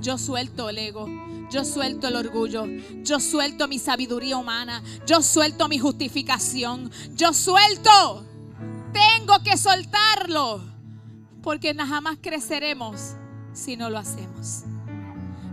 yo 0.00 0.18
suelto 0.18 0.68
el 0.68 0.78
ego, 0.78 1.08
yo 1.50 1.64
suelto 1.64 2.08
el 2.08 2.16
orgullo, 2.16 2.66
yo 3.02 3.20
suelto 3.20 3.68
mi 3.68 3.78
sabiduría 3.78 4.36
humana, 4.36 4.82
yo 5.06 5.22
suelto 5.22 5.68
mi 5.68 5.78
justificación, 5.78 6.90
yo 7.14 7.32
suelto. 7.32 8.26
Tengo 8.92 9.34
que 9.42 9.56
soltarlo, 9.56 10.62
porque 11.42 11.74
jamás 11.74 12.18
creceremos 12.20 13.14
si 13.52 13.76
no 13.76 13.90
lo 13.90 13.98
hacemos. 13.98 14.64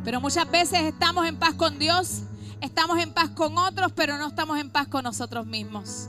Pero 0.04 0.20
muchas 0.20 0.50
veces 0.50 0.82
estamos 0.82 1.26
en 1.28 1.38
paz 1.38 1.54
con 1.56 1.80
Dios 1.80 2.24
Estamos 2.64 2.98
en 3.00 3.12
paz 3.12 3.30
con 3.32 3.58
otros, 3.58 3.92
pero 3.92 4.18
no 4.18 4.26
estamos 4.26 4.58
en 4.58 4.70
paz 4.70 4.88
con 4.88 5.04
nosotros 5.04 5.46
mismos. 5.46 6.08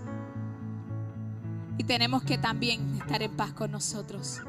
Y 1.78 1.82
tenemos 1.82 2.22
que 2.22 2.38
también 2.38 2.96
estar 3.00 3.20
en 3.24 3.36
paz 3.36 3.52
con 3.52 3.72
nosotros. 3.72 4.40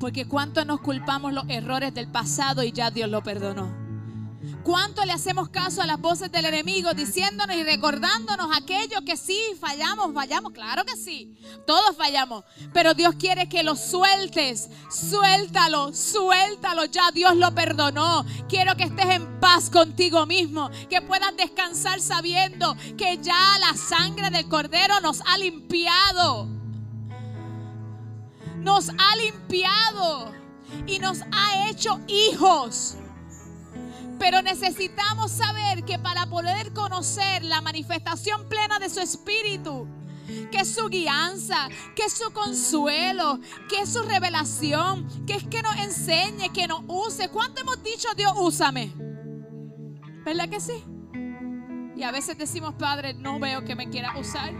Porque 0.00 0.26
cuánto 0.26 0.64
nos 0.64 0.80
culpamos 0.80 1.34
los 1.34 1.44
errores 1.50 1.92
del 1.92 2.08
pasado 2.08 2.62
y 2.62 2.72
ya 2.72 2.90
Dios 2.90 3.10
lo 3.10 3.22
perdonó. 3.22 3.83
¿Cuánto 4.62 5.04
le 5.04 5.12
hacemos 5.12 5.48
caso 5.48 5.82
a 5.82 5.86
las 5.86 6.00
voces 6.00 6.32
del 6.32 6.46
enemigo 6.46 6.92
diciéndonos 6.94 7.56
y 7.56 7.62
recordándonos 7.62 8.48
aquello 8.56 9.04
que 9.04 9.16
sí 9.16 9.38
fallamos, 9.60 10.12
fallamos? 10.14 10.52
Claro 10.52 10.84
que 10.84 10.96
sí, 10.96 11.34
todos 11.66 11.96
fallamos. 11.96 12.44
Pero 12.72 12.94
Dios 12.94 13.14
quiere 13.16 13.48
que 13.48 13.62
lo 13.62 13.76
sueltes, 13.76 14.70
suéltalo, 14.90 15.92
suéltalo, 15.92 16.86
ya 16.86 17.10
Dios 17.12 17.36
lo 17.36 17.54
perdonó. 17.54 18.24
Quiero 18.48 18.76
que 18.76 18.84
estés 18.84 19.06
en 19.06 19.40
paz 19.40 19.70
contigo 19.70 20.24
mismo, 20.26 20.70
que 20.88 21.02
puedas 21.02 21.36
descansar 21.36 22.00
sabiendo 22.00 22.76
que 22.96 23.18
ya 23.18 23.58
la 23.60 23.76
sangre 23.76 24.30
del 24.30 24.48
cordero 24.48 25.00
nos 25.00 25.20
ha 25.26 25.38
limpiado. 25.38 26.48
Nos 28.56 28.88
ha 28.88 29.16
limpiado 29.16 30.32
y 30.86 30.98
nos 30.98 31.20
ha 31.32 31.68
hecho 31.68 32.00
hijos. 32.08 32.96
Pero 34.18 34.42
necesitamos 34.42 35.30
saber 35.30 35.84
que 35.84 35.98
para 35.98 36.26
poder 36.26 36.72
conocer 36.72 37.44
la 37.44 37.60
manifestación 37.60 38.48
plena 38.48 38.78
de 38.78 38.88
su 38.88 39.00
espíritu, 39.00 39.88
que 40.50 40.60
es 40.60 40.74
su 40.74 40.88
guianza, 40.88 41.68
que 41.94 42.04
es 42.04 42.12
su 42.14 42.32
consuelo, 42.32 43.40
que 43.68 43.80
es 43.80 43.92
su 43.92 44.02
revelación, 44.02 45.06
que 45.26 45.34
es 45.34 45.44
que 45.44 45.62
nos 45.62 45.76
enseñe, 45.76 46.52
que 46.52 46.66
nos 46.66 46.82
use. 46.86 47.28
¿Cuánto 47.28 47.60
hemos 47.60 47.82
dicho 47.82 48.08
Dios, 48.16 48.32
úsame? 48.36 48.92
¿Verdad 50.24 50.48
que 50.48 50.60
sí? 50.60 50.82
Y 51.96 52.02
a 52.02 52.10
veces 52.10 52.38
decimos, 52.38 52.74
Padre, 52.74 53.14
no 53.14 53.38
veo 53.38 53.64
que 53.64 53.76
me 53.76 53.88
quiera 53.88 54.18
usar 54.18 54.52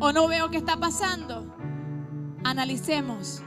o 0.00 0.12
no 0.12 0.26
veo 0.28 0.50
qué 0.50 0.56
está 0.56 0.76
pasando. 0.76 1.54
Analicemos 2.44 3.42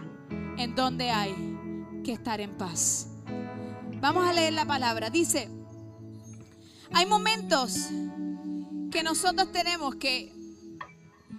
en 0.58 0.76
dónde 0.76 1.12
hay 1.12 2.02
que 2.04 2.14
estar 2.14 2.40
en 2.40 2.58
paz. 2.58 3.09
Vamos 4.02 4.26
a 4.26 4.32
leer 4.32 4.54
la 4.54 4.66
palabra. 4.66 5.10
Dice, 5.10 5.50
hay 6.94 7.06
momentos 7.06 7.90
que 8.92 9.04
nosotros 9.04 9.52
tenemos 9.52 9.96
que 9.96 10.34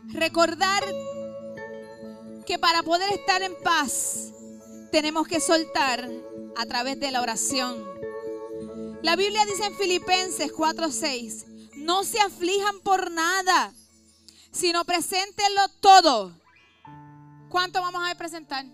recordar 0.08 0.84
que 2.46 2.58
para 2.58 2.82
poder 2.82 3.10
estar 3.12 3.40
en 3.42 3.54
paz 3.62 4.32
tenemos 4.92 5.26
que 5.26 5.40
soltar 5.40 6.06
a 6.56 6.66
través 6.66 7.00
de 7.00 7.10
la 7.10 7.22
oración. 7.22 7.82
La 9.02 9.16
Biblia 9.16 9.46
dice 9.46 9.64
en 9.64 9.76
Filipenses 9.76 10.52
4:6, 10.52 11.46
no 11.76 12.04
se 12.04 12.20
aflijan 12.20 12.80
por 12.80 13.10
nada, 13.10 13.72
sino 14.52 14.84
preséntenlo 14.84 15.62
todo. 15.80 16.38
¿Cuánto 17.48 17.80
vamos 17.80 18.02
a 18.06 18.14
presentar? 18.16 18.66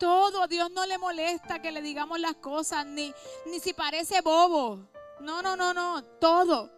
Todo. 0.00 0.42
A 0.42 0.46
Dios 0.48 0.72
no 0.72 0.84
le 0.86 0.98
molesta 0.98 1.62
que 1.62 1.70
le 1.70 1.82
digamos 1.82 2.18
las 2.18 2.34
cosas, 2.36 2.84
ni, 2.86 3.14
ni 3.46 3.60
si 3.60 3.72
parece 3.72 4.20
bobo. 4.22 4.88
No, 5.20 5.42
no, 5.42 5.54
no, 5.54 5.72
no, 5.72 6.02
todo. 6.18 6.72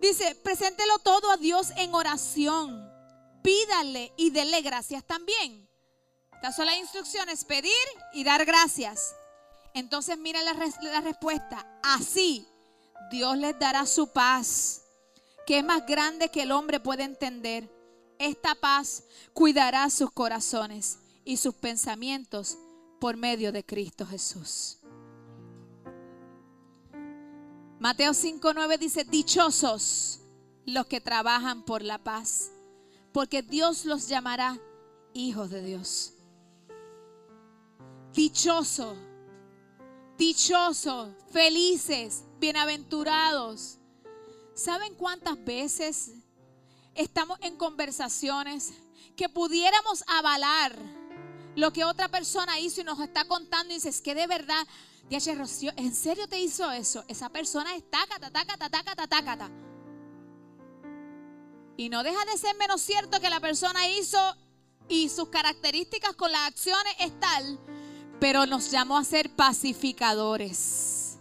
Dice, 0.00 0.34
preséntelo 0.36 0.98
todo 1.00 1.30
a 1.30 1.36
Dios 1.36 1.72
en 1.76 1.92
oración. 1.94 2.90
Pídale 3.42 4.12
y 4.16 4.30
dele 4.30 4.62
gracias 4.62 5.04
también. 5.04 5.68
Estas 6.32 6.56
son 6.56 6.66
las 6.66 6.76
instrucciones, 6.76 7.44
pedir 7.44 7.72
y 8.14 8.24
dar 8.24 8.44
gracias. 8.44 9.14
Entonces 9.74 10.16
mira 10.16 10.40
la, 10.42 10.54
la 10.82 11.00
respuesta. 11.00 11.66
Así 11.82 12.46
Dios 13.10 13.36
les 13.36 13.58
dará 13.58 13.84
su 13.86 14.12
paz, 14.12 14.82
que 15.46 15.58
es 15.58 15.64
más 15.64 15.84
grande 15.86 16.30
que 16.30 16.42
el 16.42 16.52
hombre 16.52 16.78
puede 16.78 17.02
entender 17.02 17.68
esta 18.18 18.54
paz 18.54 19.02
cuidará 19.32 19.90
sus 19.90 20.12
corazones 20.12 21.01
y 21.24 21.36
sus 21.36 21.54
pensamientos 21.54 22.58
por 23.00 23.16
medio 23.16 23.52
de 23.52 23.64
Cristo 23.64 24.06
Jesús. 24.06 24.78
Mateo 27.78 28.12
5:9 28.12 28.78
dice, 28.78 29.04
dichosos 29.04 30.20
los 30.64 30.86
que 30.86 31.00
trabajan 31.00 31.64
por 31.64 31.82
la 31.82 31.98
paz, 31.98 32.52
porque 33.12 33.42
Dios 33.42 33.84
los 33.84 34.06
llamará 34.06 34.60
hijos 35.14 35.50
de 35.50 35.62
Dios. 35.62 36.14
Dichoso, 38.12 38.96
dichoso, 40.16 41.16
felices, 41.32 42.22
bienaventurados. 42.38 43.78
¿Saben 44.54 44.94
cuántas 44.94 45.42
veces 45.44 46.12
estamos 46.94 47.38
en 47.40 47.56
conversaciones 47.56 48.74
que 49.16 49.28
pudiéramos 49.28 50.04
avalar 50.06 50.78
lo 51.54 51.72
que 51.72 51.84
otra 51.84 52.08
persona 52.08 52.58
hizo 52.58 52.80
y 52.80 52.84
nos 52.84 53.00
está 53.00 53.26
contando 53.26 53.72
y 53.72 53.76
dices 53.76 54.00
que 54.00 54.14
de 54.14 54.26
verdad, 54.26 54.66
Diache 55.08 55.34
Rocío, 55.34 55.72
¿en 55.76 55.94
serio 55.94 56.26
te 56.28 56.40
hizo 56.40 56.70
eso? 56.70 57.04
Esa 57.08 57.28
persona 57.28 57.74
es 57.74 57.88
tácata, 57.90 58.30
tácata, 58.30 58.70
tácata, 58.70 59.06
tácata. 59.06 59.50
Y 61.76 61.88
no 61.88 62.02
deja 62.02 62.24
de 62.24 62.38
ser 62.38 62.56
menos 62.56 62.80
cierto 62.80 63.20
que 63.20 63.30
la 63.30 63.40
persona 63.40 63.88
hizo 63.88 64.18
y 64.88 65.08
sus 65.08 65.28
características 65.28 66.14
con 66.14 66.30
las 66.30 66.48
acciones 66.48 66.94
es 67.00 67.18
tal, 67.18 67.58
pero 68.20 68.46
nos 68.46 68.70
llamó 68.70 68.98
a 68.98 69.04
ser 69.04 69.34
pacificadores. 69.34 71.18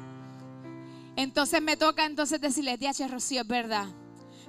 Entonces 1.16 1.62
me 1.62 1.78
toca 1.78 2.06
entonces 2.06 2.40
decirles, 2.40 2.80
Diache 2.80 3.08
Rocío, 3.08 3.42
es 3.42 3.48
verdad. 3.48 3.88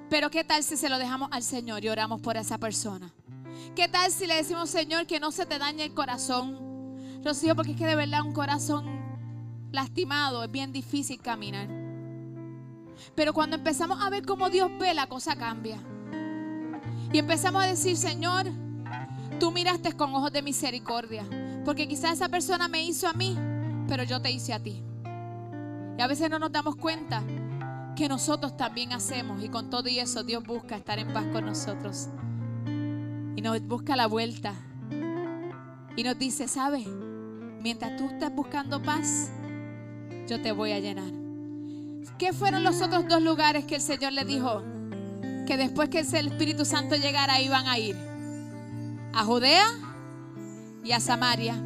Pero 0.08 0.30
¿qué 0.30 0.44
tal 0.44 0.62
si 0.62 0.76
se 0.76 0.88
lo 0.88 0.98
dejamos 0.98 1.28
al 1.32 1.42
Señor 1.42 1.84
y 1.84 1.88
oramos 1.88 2.20
por 2.20 2.36
esa 2.36 2.58
persona? 2.58 3.12
¿Qué 3.74 3.88
tal 3.88 4.10
si 4.10 4.26
le 4.26 4.36
decimos, 4.36 4.70
Señor, 4.70 5.06
que 5.06 5.20
no 5.20 5.30
se 5.30 5.46
te 5.46 5.58
dañe 5.58 5.84
el 5.84 5.94
corazón? 5.94 6.58
Rocío, 7.24 7.54
porque 7.54 7.72
es 7.72 7.76
que 7.76 7.86
de 7.86 7.96
verdad 7.96 8.22
un 8.22 8.32
corazón 8.32 8.86
lastimado 9.70 10.44
es 10.44 10.50
bien 10.50 10.72
difícil 10.72 11.20
caminar. 11.20 11.68
Pero 13.14 13.32
cuando 13.32 13.56
empezamos 13.56 14.00
a 14.00 14.10
ver 14.10 14.24
cómo 14.24 14.50
Dios 14.50 14.70
ve, 14.78 14.94
la 14.94 15.06
cosa 15.06 15.36
cambia. 15.36 15.78
Y 17.12 17.18
empezamos 17.18 17.62
a 17.62 17.66
decir, 17.66 17.96
Señor, 17.96 18.46
tú 19.38 19.50
miraste 19.50 19.92
con 19.92 20.14
ojos 20.14 20.32
de 20.32 20.42
misericordia. 20.42 21.24
Porque 21.64 21.86
quizás 21.86 22.12
esa 22.14 22.28
persona 22.28 22.68
me 22.68 22.84
hizo 22.84 23.08
a 23.08 23.12
mí, 23.12 23.36
pero 23.88 24.02
yo 24.04 24.20
te 24.20 24.30
hice 24.30 24.52
a 24.52 24.62
ti. 24.62 24.82
Y 25.98 26.02
a 26.02 26.06
veces 26.06 26.30
no 26.30 26.38
nos 26.38 26.52
damos 26.52 26.76
cuenta 26.76 27.22
que 27.96 28.08
nosotros 28.08 28.56
también 28.56 28.92
hacemos. 28.92 29.42
Y 29.42 29.48
con 29.48 29.70
todo 29.70 29.88
y 29.88 29.98
eso 29.98 30.22
Dios 30.22 30.44
busca 30.44 30.76
estar 30.76 30.98
en 30.98 31.12
paz 31.12 31.26
con 31.32 31.46
nosotros. 31.46 32.08
Nos 33.42 33.60
busca 33.66 33.96
la 33.96 34.06
vuelta. 34.06 34.54
Y 35.96 36.04
nos 36.04 36.16
dice, 36.16 36.46
¿sabes? 36.46 36.86
Mientras 37.60 37.96
tú 37.96 38.08
estás 38.08 38.32
buscando 38.32 38.80
paz, 38.80 39.30
yo 40.28 40.40
te 40.40 40.52
voy 40.52 40.70
a 40.70 40.78
llenar. 40.78 41.10
¿Qué 42.18 42.32
fueron 42.32 42.62
los 42.62 42.80
otros 42.80 43.08
dos 43.08 43.20
lugares 43.20 43.64
que 43.64 43.74
el 43.74 43.80
Señor 43.80 44.12
le 44.12 44.24
dijo 44.24 44.62
que 45.44 45.56
después 45.56 45.88
que 45.88 45.98
el 46.00 46.28
Espíritu 46.28 46.64
Santo 46.64 46.94
llegara 46.94 47.40
iban 47.40 47.66
a 47.66 47.80
ir? 47.80 47.96
A 49.12 49.24
Judea 49.24 49.66
y 50.84 50.92
a 50.92 51.00
Samaria. 51.00 51.56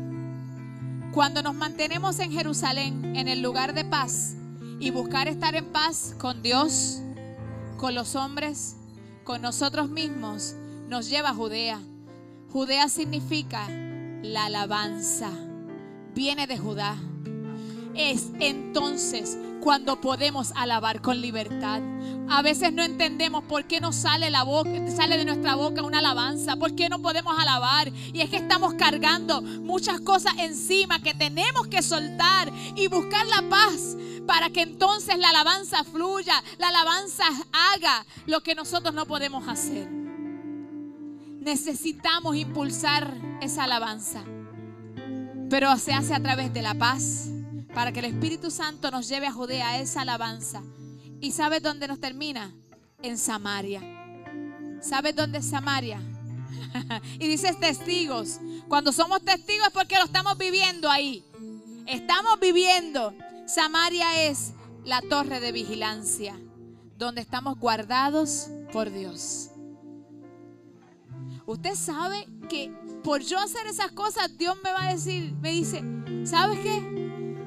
Cuando 1.12 1.42
nos 1.42 1.54
mantenemos 1.54 2.18
en 2.20 2.32
Jerusalén, 2.32 3.14
en 3.14 3.28
el 3.28 3.42
lugar 3.42 3.74
de 3.74 3.84
paz, 3.84 4.34
y 4.80 4.90
buscar 4.92 5.28
estar 5.28 5.54
en 5.54 5.66
paz 5.72 6.14
con 6.18 6.42
Dios, 6.42 7.02
con 7.76 7.94
los 7.94 8.16
hombres, 8.16 8.76
con 9.24 9.42
nosotros 9.42 9.90
mismos, 9.90 10.54
nos 10.88 11.08
lleva 11.08 11.30
a 11.30 11.34
Judea. 11.34 11.80
Judea 12.52 12.88
significa 12.88 13.68
la 14.22 14.46
alabanza. 14.46 15.30
Viene 16.14 16.46
de 16.46 16.56
Judá. 16.56 16.96
Es 17.94 18.30
entonces 18.40 19.38
cuando 19.60 20.00
podemos 20.00 20.52
alabar 20.54 21.00
con 21.00 21.20
libertad. 21.20 21.80
A 22.28 22.42
veces 22.42 22.72
no 22.72 22.82
entendemos 22.82 23.44
por 23.44 23.64
qué 23.64 23.80
no 23.80 23.92
sale 23.92 24.30
la 24.30 24.42
boca, 24.42 24.70
sale 24.90 25.16
de 25.16 25.24
nuestra 25.24 25.54
boca 25.54 25.82
una 25.82 25.98
alabanza, 25.98 26.56
por 26.56 26.74
qué 26.74 26.88
no 26.88 27.00
podemos 27.00 27.38
alabar. 27.38 27.88
Y 27.88 28.20
es 28.20 28.30
que 28.30 28.36
estamos 28.36 28.74
cargando 28.74 29.42
muchas 29.42 30.00
cosas 30.00 30.34
encima 30.38 31.02
que 31.02 31.14
tenemos 31.14 31.66
que 31.68 31.82
soltar 31.82 32.52
y 32.74 32.88
buscar 32.88 33.26
la 33.26 33.48
paz 33.48 33.96
para 34.26 34.50
que 34.50 34.62
entonces 34.62 35.18
la 35.18 35.30
alabanza 35.30 35.84
fluya, 35.84 36.42
la 36.58 36.68
alabanza 36.68 37.24
haga 37.74 38.04
lo 38.26 38.42
que 38.42 38.54
nosotros 38.54 38.94
no 38.94 39.06
podemos 39.06 39.48
hacer. 39.48 39.95
Necesitamos 41.46 42.34
impulsar 42.34 43.16
esa 43.40 43.62
alabanza, 43.62 44.24
pero 45.48 45.76
se 45.76 45.92
hace 45.92 46.12
a 46.12 46.20
través 46.20 46.52
de 46.52 46.60
la 46.60 46.74
paz, 46.74 47.28
para 47.72 47.92
que 47.92 48.00
el 48.00 48.06
Espíritu 48.06 48.50
Santo 48.50 48.90
nos 48.90 49.08
lleve 49.08 49.28
a 49.28 49.32
Judea 49.32 49.68
a 49.68 49.78
esa 49.78 50.00
alabanza. 50.00 50.64
¿Y 51.20 51.30
sabes 51.30 51.62
dónde 51.62 51.86
nos 51.86 52.00
termina? 52.00 52.52
En 53.00 53.16
Samaria. 53.16 53.80
¿Sabes 54.82 55.14
dónde 55.14 55.38
es 55.38 55.48
Samaria? 55.48 56.00
y 57.20 57.28
dices 57.28 57.60
testigos. 57.60 58.40
Cuando 58.66 58.90
somos 58.90 59.24
testigos 59.24 59.68
es 59.68 59.72
porque 59.72 59.98
lo 59.98 60.06
estamos 60.06 60.36
viviendo 60.36 60.90
ahí. 60.90 61.24
Estamos 61.86 62.40
viviendo 62.40 63.14
Samaria 63.46 64.24
es 64.24 64.50
la 64.84 65.00
torre 65.00 65.38
de 65.38 65.52
vigilancia, 65.52 66.36
donde 66.98 67.20
estamos 67.20 67.56
guardados 67.60 68.48
por 68.72 68.90
Dios. 68.90 69.50
Usted 71.46 71.76
sabe 71.76 72.26
que 72.48 72.72
por 73.04 73.22
yo 73.22 73.38
hacer 73.38 73.68
esas 73.68 73.92
cosas, 73.92 74.36
Dios 74.36 74.56
me 74.64 74.72
va 74.72 74.88
a 74.88 74.92
decir, 74.92 75.32
me 75.40 75.52
dice, 75.52 75.80
¿sabes 76.24 76.58
qué? 76.58 76.82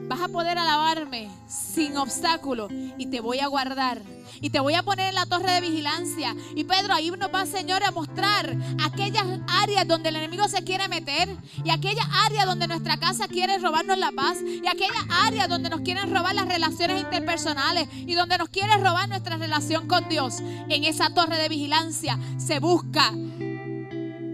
Vas 0.08 0.22
a 0.22 0.30
poder 0.30 0.58
alabarme 0.58 1.30
sin 1.48 1.98
obstáculo 1.98 2.70
y 2.98 3.08
te 3.08 3.20
voy 3.20 3.40
a 3.40 3.48
guardar. 3.48 4.02
Y 4.42 4.52
te 4.52 4.62
voy 4.62 4.76
a 4.76 4.84
poner 4.84 5.10
en 5.10 5.16
la 5.16 5.26
torre 5.26 5.52
de 5.52 5.60
vigilancia. 5.60 6.34
Y 6.56 6.64
Pedro, 6.64 6.94
ahí 6.94 7.12
nos 7.12 7.30
va, 7.30 7.46
Señor, 7.46 7.84
a 7.84 7.92
mostrar 7.92 8.56
aquellas 8.86 9.26
áreas 9.48 9.86
donde 9.86 10.10
el 10.10 10.16
enemigo 10.16 10.48
se 10.48 10.64
quiere 10.64 10.88
meter. 10.88 11.28
Y 11.66 11.70
aquellas 11.70 12.08
áreas 12.26 12.46
donde 12.46 12.68
nuestra 12.68 12.98
casa 12.98 13.28
quiere 13.28 13.58
robarnos 13.58 13.98
la 13.98 14.14
paz. 14.14 14.38
Y 14.42 14.66
aquellas 14.66 15.04
áreas 15.10 15.50
donde 15.50 15.70
nos 15.70 15.82
quieren 15.82 16.16
robar 16.16 16.36
las 16.36 16.48
relaciones 16.48 17.02
interpersonales. 17.02 17.90
Y 17.94 18.14
donde 18.14 18.38
nos 18.38 18.48
quiere 18.48 18.78
robar 18.78 19.10
nuestra 19.10 19.36
relación 19.36 19.88
con 19.88 20.08
Dios. 20.08 20.40
En 20.70 20.86
esa 20.86 21.14
torre 21.14 21.38
de 21.38 21.50
vigilancia 21.50 22.18
se 22.38 22.60
busca 22.60 23.12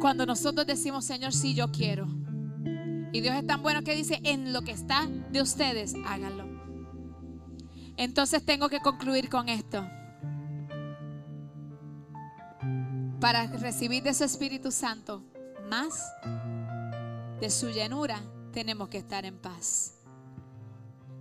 cuando 0.05 0.27
nosotros 0.27 0.67
decimos, 0.67 1.03
Señor, 1.03 1.33
sí, 1.33 1.55
yo 1.55 1.71
quiero. 1.71 2.05
Y 3.11 3.21
Dios 3.21 3.33
es 3.33 3.47
tan 3.47 3.63
bueno 3.63 3.81
que 3.81 3.95
dice, 3.95 4.19
en 4.23 4.53
lo 4.53 4.61
que 4.61 4.69
está 4.69 5.07
de 5.07 5.41
ustedes, 5.41 5.95
háganlo. 6.05 6.45
Entonces 7.97 8.45
tengo 8.45 8.69
que 8.69 8.81
concluir 8.81 9.31
con 9.31 9.49
esto. 9.49 9.83
Para 13.19 13.47
recibir 13.47 14.03
de 14.03 14.13
su 14.13 14.25
Espíritu 14.25 14.71
Santo 14.71 15.23
más 15.71 16.05
de 17.41 17.49
su 17.49 17.71
llenura, 17.71 18.21
tenemos 18.53 18.89
que 18.89 18.99
estar 18.99 19.25
en 19.25 19.39
paz. 19.39 19.95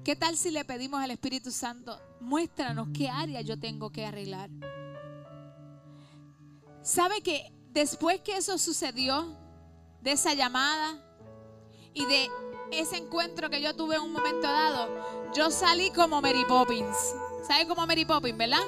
¿Qué 0.04 0.14
tal 0.14 0.36
si 0.36 0.50
le 0.50 0.66
pedimos 0.66 1.02
al 1.02 1.10
Espíritu 1.10 1.50
Santo, 1.52 1.98
muéstranos 2.20 2.88
qué 2.92 3.08
área 3.08 3.40
yo 3.40 3.58
tengo 3.58 3.88
que 3.88 4.04
arreglar? 4.04 4.50
¿Sabe 6.82 7.22
que 7.22 7.50
después 7.74 8.20
que 8.20 8.36
eso 8.36 8.56
sucedió, 8.56 9.36
de 10.00 10.12
esa 10.12 10.34
llamada, 10.34 10.98
y 11.94 12.04
de 12.06 12.30
ese 12.72 12.96
encuentro 12.96 13.48
que 13.48 13.62
yo 13.62 13.74
tuve 13.74 13.96
en 13.96 14.02
un 14.02 14.12
momento 14.12 14.42
dado, 14.42 14.88
yo 15.34 15.50
salí 15.50 15.90
como 15.90 16.20
Mary 16.20 16.44
Poppins. 16.46 17.14
¿Sabes 17.46 17.66
cómo 17.66 17.86
Mary 17.86 18.04
Poppins, 18.04 18.36
verdad? 18.36 18.64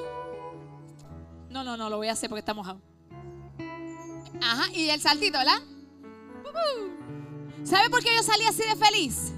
No, 1.51 1.64
no, 1.64 1.77
no, 1.77 1.90
lo 1.90 1.97
voy 1.97 2.09
a 2.09 2.12
hacer 2.12 2.29
porque 2.29 2.40
está 2.40 2.55
mojado. 2.55 2.81
Ajá, 4.40 4.71
y 4.73 4.90
el 4.90 5.01
saltito, 5.01 5.38
¿verdad? 5.38 5.61
¿Sabe 7.64 7.90
por 7.90 8.03
qué 8.03 8.14
yo 8.14 8.23
salí 8.23 8.45
así 8.45 8.62
de 8.62 8.77
feliz? 8.77 9.33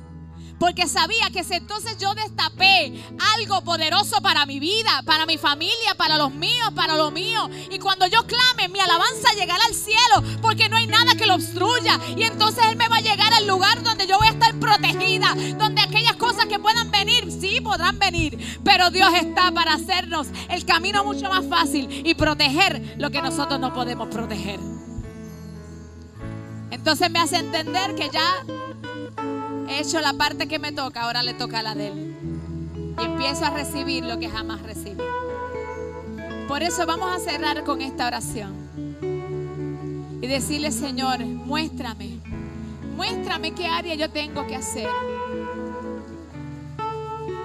Porque 0.58 0.88
sabía 0.88 1.30
que 1.32 1.44
si 1.44 1.54
entonces 1.54 1.98
yo 1.98 2.14
destapé 2.14 3.04
algo 3.36 3.62
poderoso 3.62 4.20
para 4.20 4.44
mi 4.44 4.58
vida, 4.58 5.02
para 5.04 5.24
mi 5.24 5.38
familia, 5.38 5.94
para 5.96 6.16
los 6.16 6.32
míos, 6.34 6.70
para 6.74 6.96
lo 6.96 7.10
mío. 7.10 7.48
Y 7.70 7.78
cuando 7.78 8.06
yo 8.06 8.26
clame, 8.26 8.68
mi 8.68 8.80
alabanza 8.80 9.32
llegará 9.36 9.64
al 9.66 9.74
cielo, 9.74 10.40
porque 10.42 10.68
no 10.68 10.76
hay 10.76 10.86
nada 10.86 11.14
que 11.14 11.26
lo 11.26 11.36
obstruya. 11.36 12.00
Y 12.16 12.24
entonces 12.24 12.64
Él 12.66 12.76
me 12.76 12.88
va 12.88 12.96
a 12.96 13.00
llegar 13.00 13.32
al 13.32 13.46
lugar 13.46 13.82
donde 13.82 14.06
yo 14.06 14.18
voy 14.18 14.26
a 14.26 14.32
estar 14.32 14.54
protegida, 14.58 15.34
donde 15.56 15.80
aquellas 15.80 16.16
cosas 16.16 16.46
que 16.46 16.58
puedan 16.58 16.90
venir, 16.90 17.30
sí 17.30 17.60
podrán 17.60 17.98
venir. 17.98 18.58
Pero 18.64 18.90
Dios 18.90 19.12
está 19.14 19.52
para 19.52 19.74
hacernos 19.74 20.26
el 20.48 20.64
camino 20.64 21.04
mucho 21.04 21.28
más 21.28 21.46
fácil 21.46 21.88
y 22.04 22.14
proteger 22.14 22.96
lo 22.98 23.10
que 23.10 23.22
nosotros 23.22 23.60
no 23.60 23.72
podemos 23.72 24.08
proteger. 24.08 24.58
Entonces 26.70 27.10
me 27.10 27.20
hace 27.20 27.36
entender 27.36 27.94
que 27.94 28.10
ya 28.10 28.44
he 29.68 29.80
hecho 29.80 30.00
la 30.00 30.12
parte 30.14 30.48
que 30.48 30.58
me 30.58 30.72
toca, 30.72 31.02
ahora 31.02 31.22
le 31.22 31.34
toca 31.34 31.62
la 31.62 31.74
de 31.74 31.88
Él. 31.88 32.16
Y 33.00 33.04
empiezo 33.04 33.44
a 33.44 33.50
recibir 33.50 34.04
lo 34.04 34.18
que 34.18 34.28
jamás 34.28 34.62
recibí. 34.62 35.02
Por 36.48 36.62
eso 36.62 36.86
vamos 36.86 37.14
a 37.14 37.20
cerrar 37.20 37.62
con 37.64 37.82
esta 37.82 38.06
oración. 38.06 38.68
y 40.20 40.26
decirle, 40.26 40.72
Señor, 40.72 41.24
muéstrame, 41.24 42.18
muéstrame 42.96 43.52
qué 43.52 43.66
área 43.66 43.94
yo 43.94 44.10
tengo 44.10 44.46
que 44.46 44.56
hacer. 44.56 44.88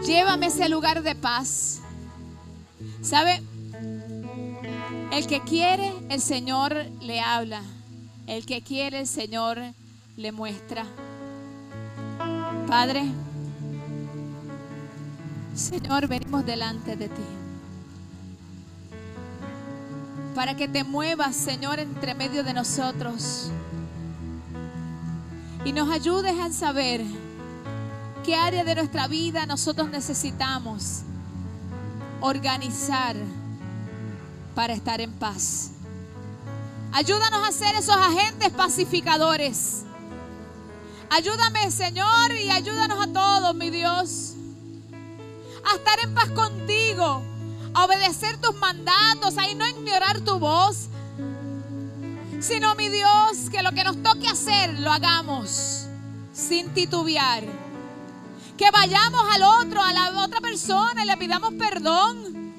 Llévame 0.06 0.48
ese 0.48 0.68
lugar 0.70 1.04
de 1.04 1.16
paz. 1.16 1.82
¿Sabe? 3.02 3.42
El 5.12 5.28
que 5.28 5.42
quiere, 5.42 5.94
el 6.10 6.20
Señor 6.20 6.76
le 7.02 7.20
habla. 7.22 7.62
El 8.26 8.46
que 8.46 8.62
quiere, 8.62 9.02
el 9.02 9.08
Señor 9.08 9.60
le 10.18 10.32
muestra. 10.32 10.86
Padre, 12.74 13.04
Señor, 15.54 16.08
venimos 16.08 16.44
delante 16.44 16.96
de 16.96 17.08
ti. 17.08 17.22
Para 20.34 20.58
que 20.58 20.68
te 20.68 20.84
muevas, 20.84 21.36
Señor, 21.36 21.78
entre 21.78 22.16
medio 22.16 22.44
de 22.44 22.52
nosotros. 22.52 23.52
Y 25.64 25.72
nos 25.72 25.88
ayudes 25.92 26.34
a 26.40 26.52
saber 26.52 27.04
qué 28.26 28.36
área 28.36 28.64
de 28.64 28.74
nuestra 28.74 29.08
vida 29.08 29.46
nosotros 29.46 29.92
necesitamos 29.92 31.04
organizar 32.22 33.16
para 34.56 34.74
estar 34.74 35.00
en 35.00 35.12
paz. 35.12 35.74
Ayúdanos 36.92 37.48
a 37.48 37.52
ser 37.52 37.76
esos 37.76 37.96
agentes 37.96 38.50
pacificadores. 38.50 39.84
Ayúdame, 41.10 41.70
Señor, 41.72 42.32
y 42.32 42.50
ayúdanos 42.50 43.00
a 43.00 43.12
todos, 43.12 43.56
mi 43.56 43.70
Dios, 43.70 44.34
a 45.72 45.76
estar 45.76 46.00
en 46.00 46.14
paz 46.14 46.30
contigo, 46.30 47.22
a 47.74 47.86
obedecer 47.86 48.40
tus 48.42 48.56
mandatos, 48.56 49.38
a 49.38 49.54
no 49.54 49.68
ignorar 49.68 50.22
tu 50.22 50.40
voz, 50.40 50.88
sino, 52.40 52.76
mi 52.76 52.90
Dios, 52.90 53.50
que 53.52 53.62
lo 53.62 53.72
que 53.72 53.84
nos 53.84 54.02
toque 54.02 54.28
hacer 54.28 54.80
lo 54.80 54.92
hagamos 54.92 55.88
sin 56.34 56.74
titubear. 56.74 57.44
Que 58.58 58.70
vayamos 58.72 59.22
al 59.34 59.44
otro, 59.44 59.82
a 59.82 59.94
la 59.94 60.24
otra 60.24 60.42
persona 60.42 61.04
y 61.04 61.08
le 61.08 61.18
pidamos 61.18 61.54
perdón. 61.54 62.52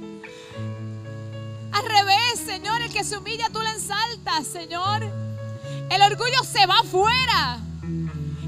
Al 1.73 1.85
revés, 1.85 2.41
Señor, 2.45 2.81
el 2.81 2.93
que 2.93 3.05
se 3.05 3.17
humilla 3.17 3.49
tú 3.53 3.61
le 3.61 3.71
ensaltas, 3.71 4.47
Señor. 4.47 5.03
El 5.91 6.03
orgullo 6.03 6.43
se 6.45 6.67
va 6.67 6.79
afuera 6.81 7.59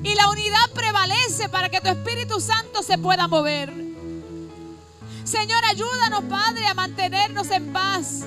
y 0.06 0.14
la 0.14 0.28
unidad 0.28 0.70
prevalece 0.72 1.48
para 1.48 1.68
que 1.68 1.80
tu 1.80 1.88
Espíritu 1.88 2.40
Santo 2.40 2.84
se 2.84 2.96
pueda 2.96 3.26
mover. 3.26 3.72
Señor, 5.24 5.64
ayúdanos, 5.64 6.22
Padre, 6.30 6.64
a 6.68 6.74
mantenernos 6.74 7.50
en 7.50 7.72
paz 7.72 8.22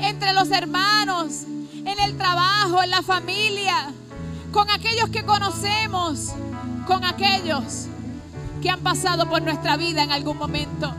entre 0.00 0.32
los 0.32 0.48
hermanos, 0.52 1.42
en 1.74 1.98
el 1.98 2.16
trabajo, 2.16 2.84
en 2.84 2.90
la 2.90 3.02
familia, 3.02 3.92
con 4.52 4.70
aquellos 4.70 5.10
que 5.10 5.24
conocemos, 5.24 6.28
con 6.86 7.04
aquellos 7.04 7.86
que 8.62 8.70
han 8.70 8.80
pasado 8.80 9.28
por 9.28 9.42
nuestra 9.42 9.76
vida 9.76 10.04
en 10.04 10.12
algún 10.12 10.38
momento. 10.38 10.94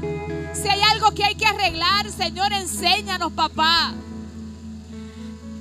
Si 0.53 0.67
hay 0.67 0.81
algo 0.81 1.11
que 1.11 1.23
hay 1.23 1.35
que 1.35 1.45
arreglar, 1.45 2.11
Señor, 2.11 2.51
enséñanos, 2.51 3.31
papá. 3.31 3.93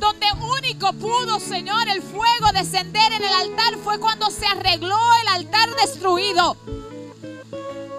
Donde 0.01 0.27
único 0.59 0.95
pudo, 0.95 1.39
Señor, 1.39 1.87
el 1.89 2.01
fuego 2.01 2.53
descender 2.55 3.13
en 3.13 3.23
el 3.23 3.33
altar 3.35 3.77
fue 3.85 4.01
cuando 4.01 4.31
se 4.31 4.47
arregló 4.47 4.97
el 5.23 5.29
altar 5.29 5.69
destruido. 5.77 6.57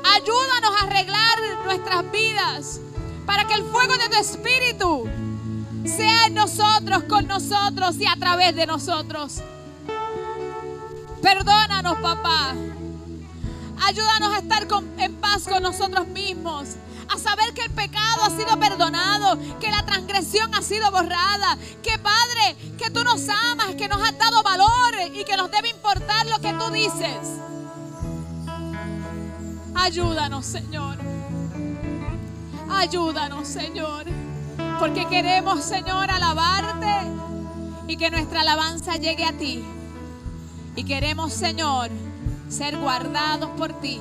Ayúdanos 0.03 0.71
a 0.81 0.85
arreglar 0.87 1.37
nuestras 1.63 2.11
vidas 2.11 2.81
para 3.27 3.45
que 3.45 3.53
el 3.53 3.63
fuego 3.65 3.95
de 3.97 4.09
tu 4.09 4.15
espíritu 4.15 5.07
sea 5.85 6.25
en 6.25 6.33
nosotros, 6.33 7.03
con 7.03 7.27
nosotros 7.27 7.95
y 7.99 8.07
a 8.07 8.15
través 8.15 8.55
de 8.55 8.65
nosotros. 8.65 9.35
Perdónanos, 11.21 11.99
papá. 11.99 12.55
Ayúdanos 13.87 14.33
a 14.33 14.39
estar 14.39 14.67
en 14.97 15.15
paz 15.17 15.47
con 15.47 15.61
nosotros 15.61 16.07
mismos. 16.07 16.69
A 17.13 17.19
saber 17.19 17.53
que 17.53 17.63
el 17.63 17.71
pecado 17.71 18.23
ha 18.23 18.29
sido 18.29 18.57
perdonado, 18.57 19.37
que 19.59 19.69
la 19.69 19.85
transgresión 19.85 20.53
ha 20.55 20.61
sido 20.61 20.89
borrada, 20.91 21.57
que 21.83 21.99
Padre, 21.99 22.55
que 22.77 22.89
tú 22.89 23.03
nos 23.03 23.27
amas, 23.27 23.75
que 23.75 23.89
nos 23.89 24.01
has 24.01 24.17
dado 24.17 24.41
valor 24.43 24.93
y 25.13 25.25
que 25.25 25.35
nos 25.35 25.51
debe 25.51 25.69
importar 25.69 26.25
lo 26.27 26.39
que 26.39 26.53
tú 26.53 26.71
dices. 26.71 27.17
Ayúdanos, 29.75 30.45
Señor. 30.45 30.97
Ayúdanos, 32.69 33.45
Señor. 33.45 34.05
Porque 34.79 35.05
queremos, 35.07 35.63
Señor, 35.65 36.09
alabarte 36.09 37.11
y 37.87 37.97
que 37.97 38.09
nuestra 38.09 38.41
alabanza 38.41 38.95
llegue 38.95 39.25
a 39.25 39.33
ti. 39.33 39.65
Y 40.77 40.85
queremos, 40.85 41.33
Señor, 41.33 41.89
ser 42.47 42.77
guardados 42.77 43.49
por 43.57 43.73
ti 43.81 43.99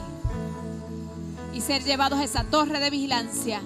y 1.53 1.61
ser 1.61 1.85
llevados 1.85 2.19
a 2.19 2.25
esa 2.25 2.45
torre 2.45 2.81
de 2.81 2.91
vigilancia, 2.91 3.61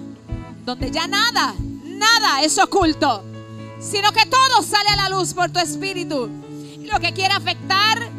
donde 0.65 0.91
ya 0.91 1.07
nada, 1.07 1.53
nada 1.83 2.41
es 2.43 2.57
oculto, 2.57 3.23
sino 3.79 4.11
que 4.11 4.25
todo 4.25 4.63
sale 4.63 4.89
a 4.89 4.95
la 4.95 5.09
luz 5.09 5.33
por 5.33 5.51
tu 5.51 5.59
espíritu. 5.59 6.29
Lo 6.81 6.99
que 6.99 7.13
quiera 7.13 7.37
afectar, 7.37 8.09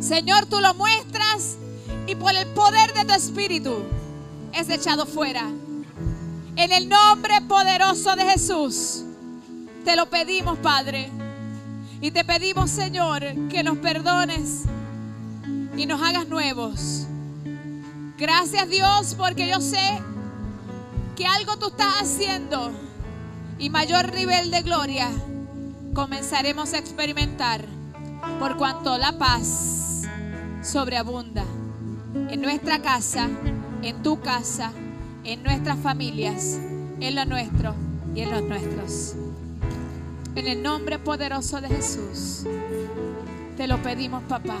Señor, 0.00 0.46
tú 0.46 0.60
lo 0.60 0.74
muestras 0.74 1.56
y 2.06 2.14
por 2.14 2.34
el 2.34 2.46
poder 2.48 2.92
de 2.94 3.04
tu 3.04 3.12
espíritu 3.12 3.82
es 4.52 4.68
echado 4.68 5.06
fuera. 5.06 5.48
En 6.56 6.72
el 6.72 6.88
nombre 6.88 7.40
poderoso 7.42 8.16
de 8.16 8.24
Jesús, 8.24 9.04
te 9.84 9.96
lo 9.96 10.06
pedimos, 10.06 10.58
Padre. 10.58 11.10
Y 12.00 12.10
te 12.10 12.24
pedimos, 12.24 12.70
Señor, 12.70 13.22
que 13.48 13.62
nos 13.62 13.78
perdones 13.78 14.62
y 15.76 15.86
nos 15.86 16.02
hagas 16.02 16.28
nuevos. 16.28 16.99
Gracias 18.20 18.68
Dios 18.68 19.14
porque 19.16 19.48
yo 19.48 19.62
sé 19.62 19.80
que 21.16 21.24
algo 21.24 21.56
tú 21.56 21.68
estás 21.68 22.02
haciendo 22.02 22.70
y 23.58 23.70
mayor 23.70 24.14
nivel 24.14 24.50
de 24.50 24.60
gloria 24.60 25.08
comenzaremos 25.94 26.74
a 26.74 26.78
experimentar 26.78 27.64
por 28.38 28.58
cuanto 28.58 28.98
la 28.98 29.16
paz 29.16 30.02
sobreabunda 30.62 31.44
en 32.28 32.42
nuestra 32.42 32.82
casa, 32.82 33.26
en 33.80 34.02
tu 34.02 34.20
casa, 34.20 34.70
en 35.24 35.42
nuestras 35.42 35.78
familias, 35.78 36.58
en 37.00 37.14
lo 37.14 37.24
nuestro 37.24 37.74
y 38.14 38.20
en 38.20 38.32
los 38.32 38.42
nuestros. 38.42 39.14
En 40.34 40.46
el 40.46 40.62
nombre 40.62 40.98
poderoso 40.98 41.62
de 41.62 41.68
Jesús, 41.68 42.44
te 43.56 43.66
lo 43.66 43.82
pedimos, 43.82 44.22
papá. 44.24 44.58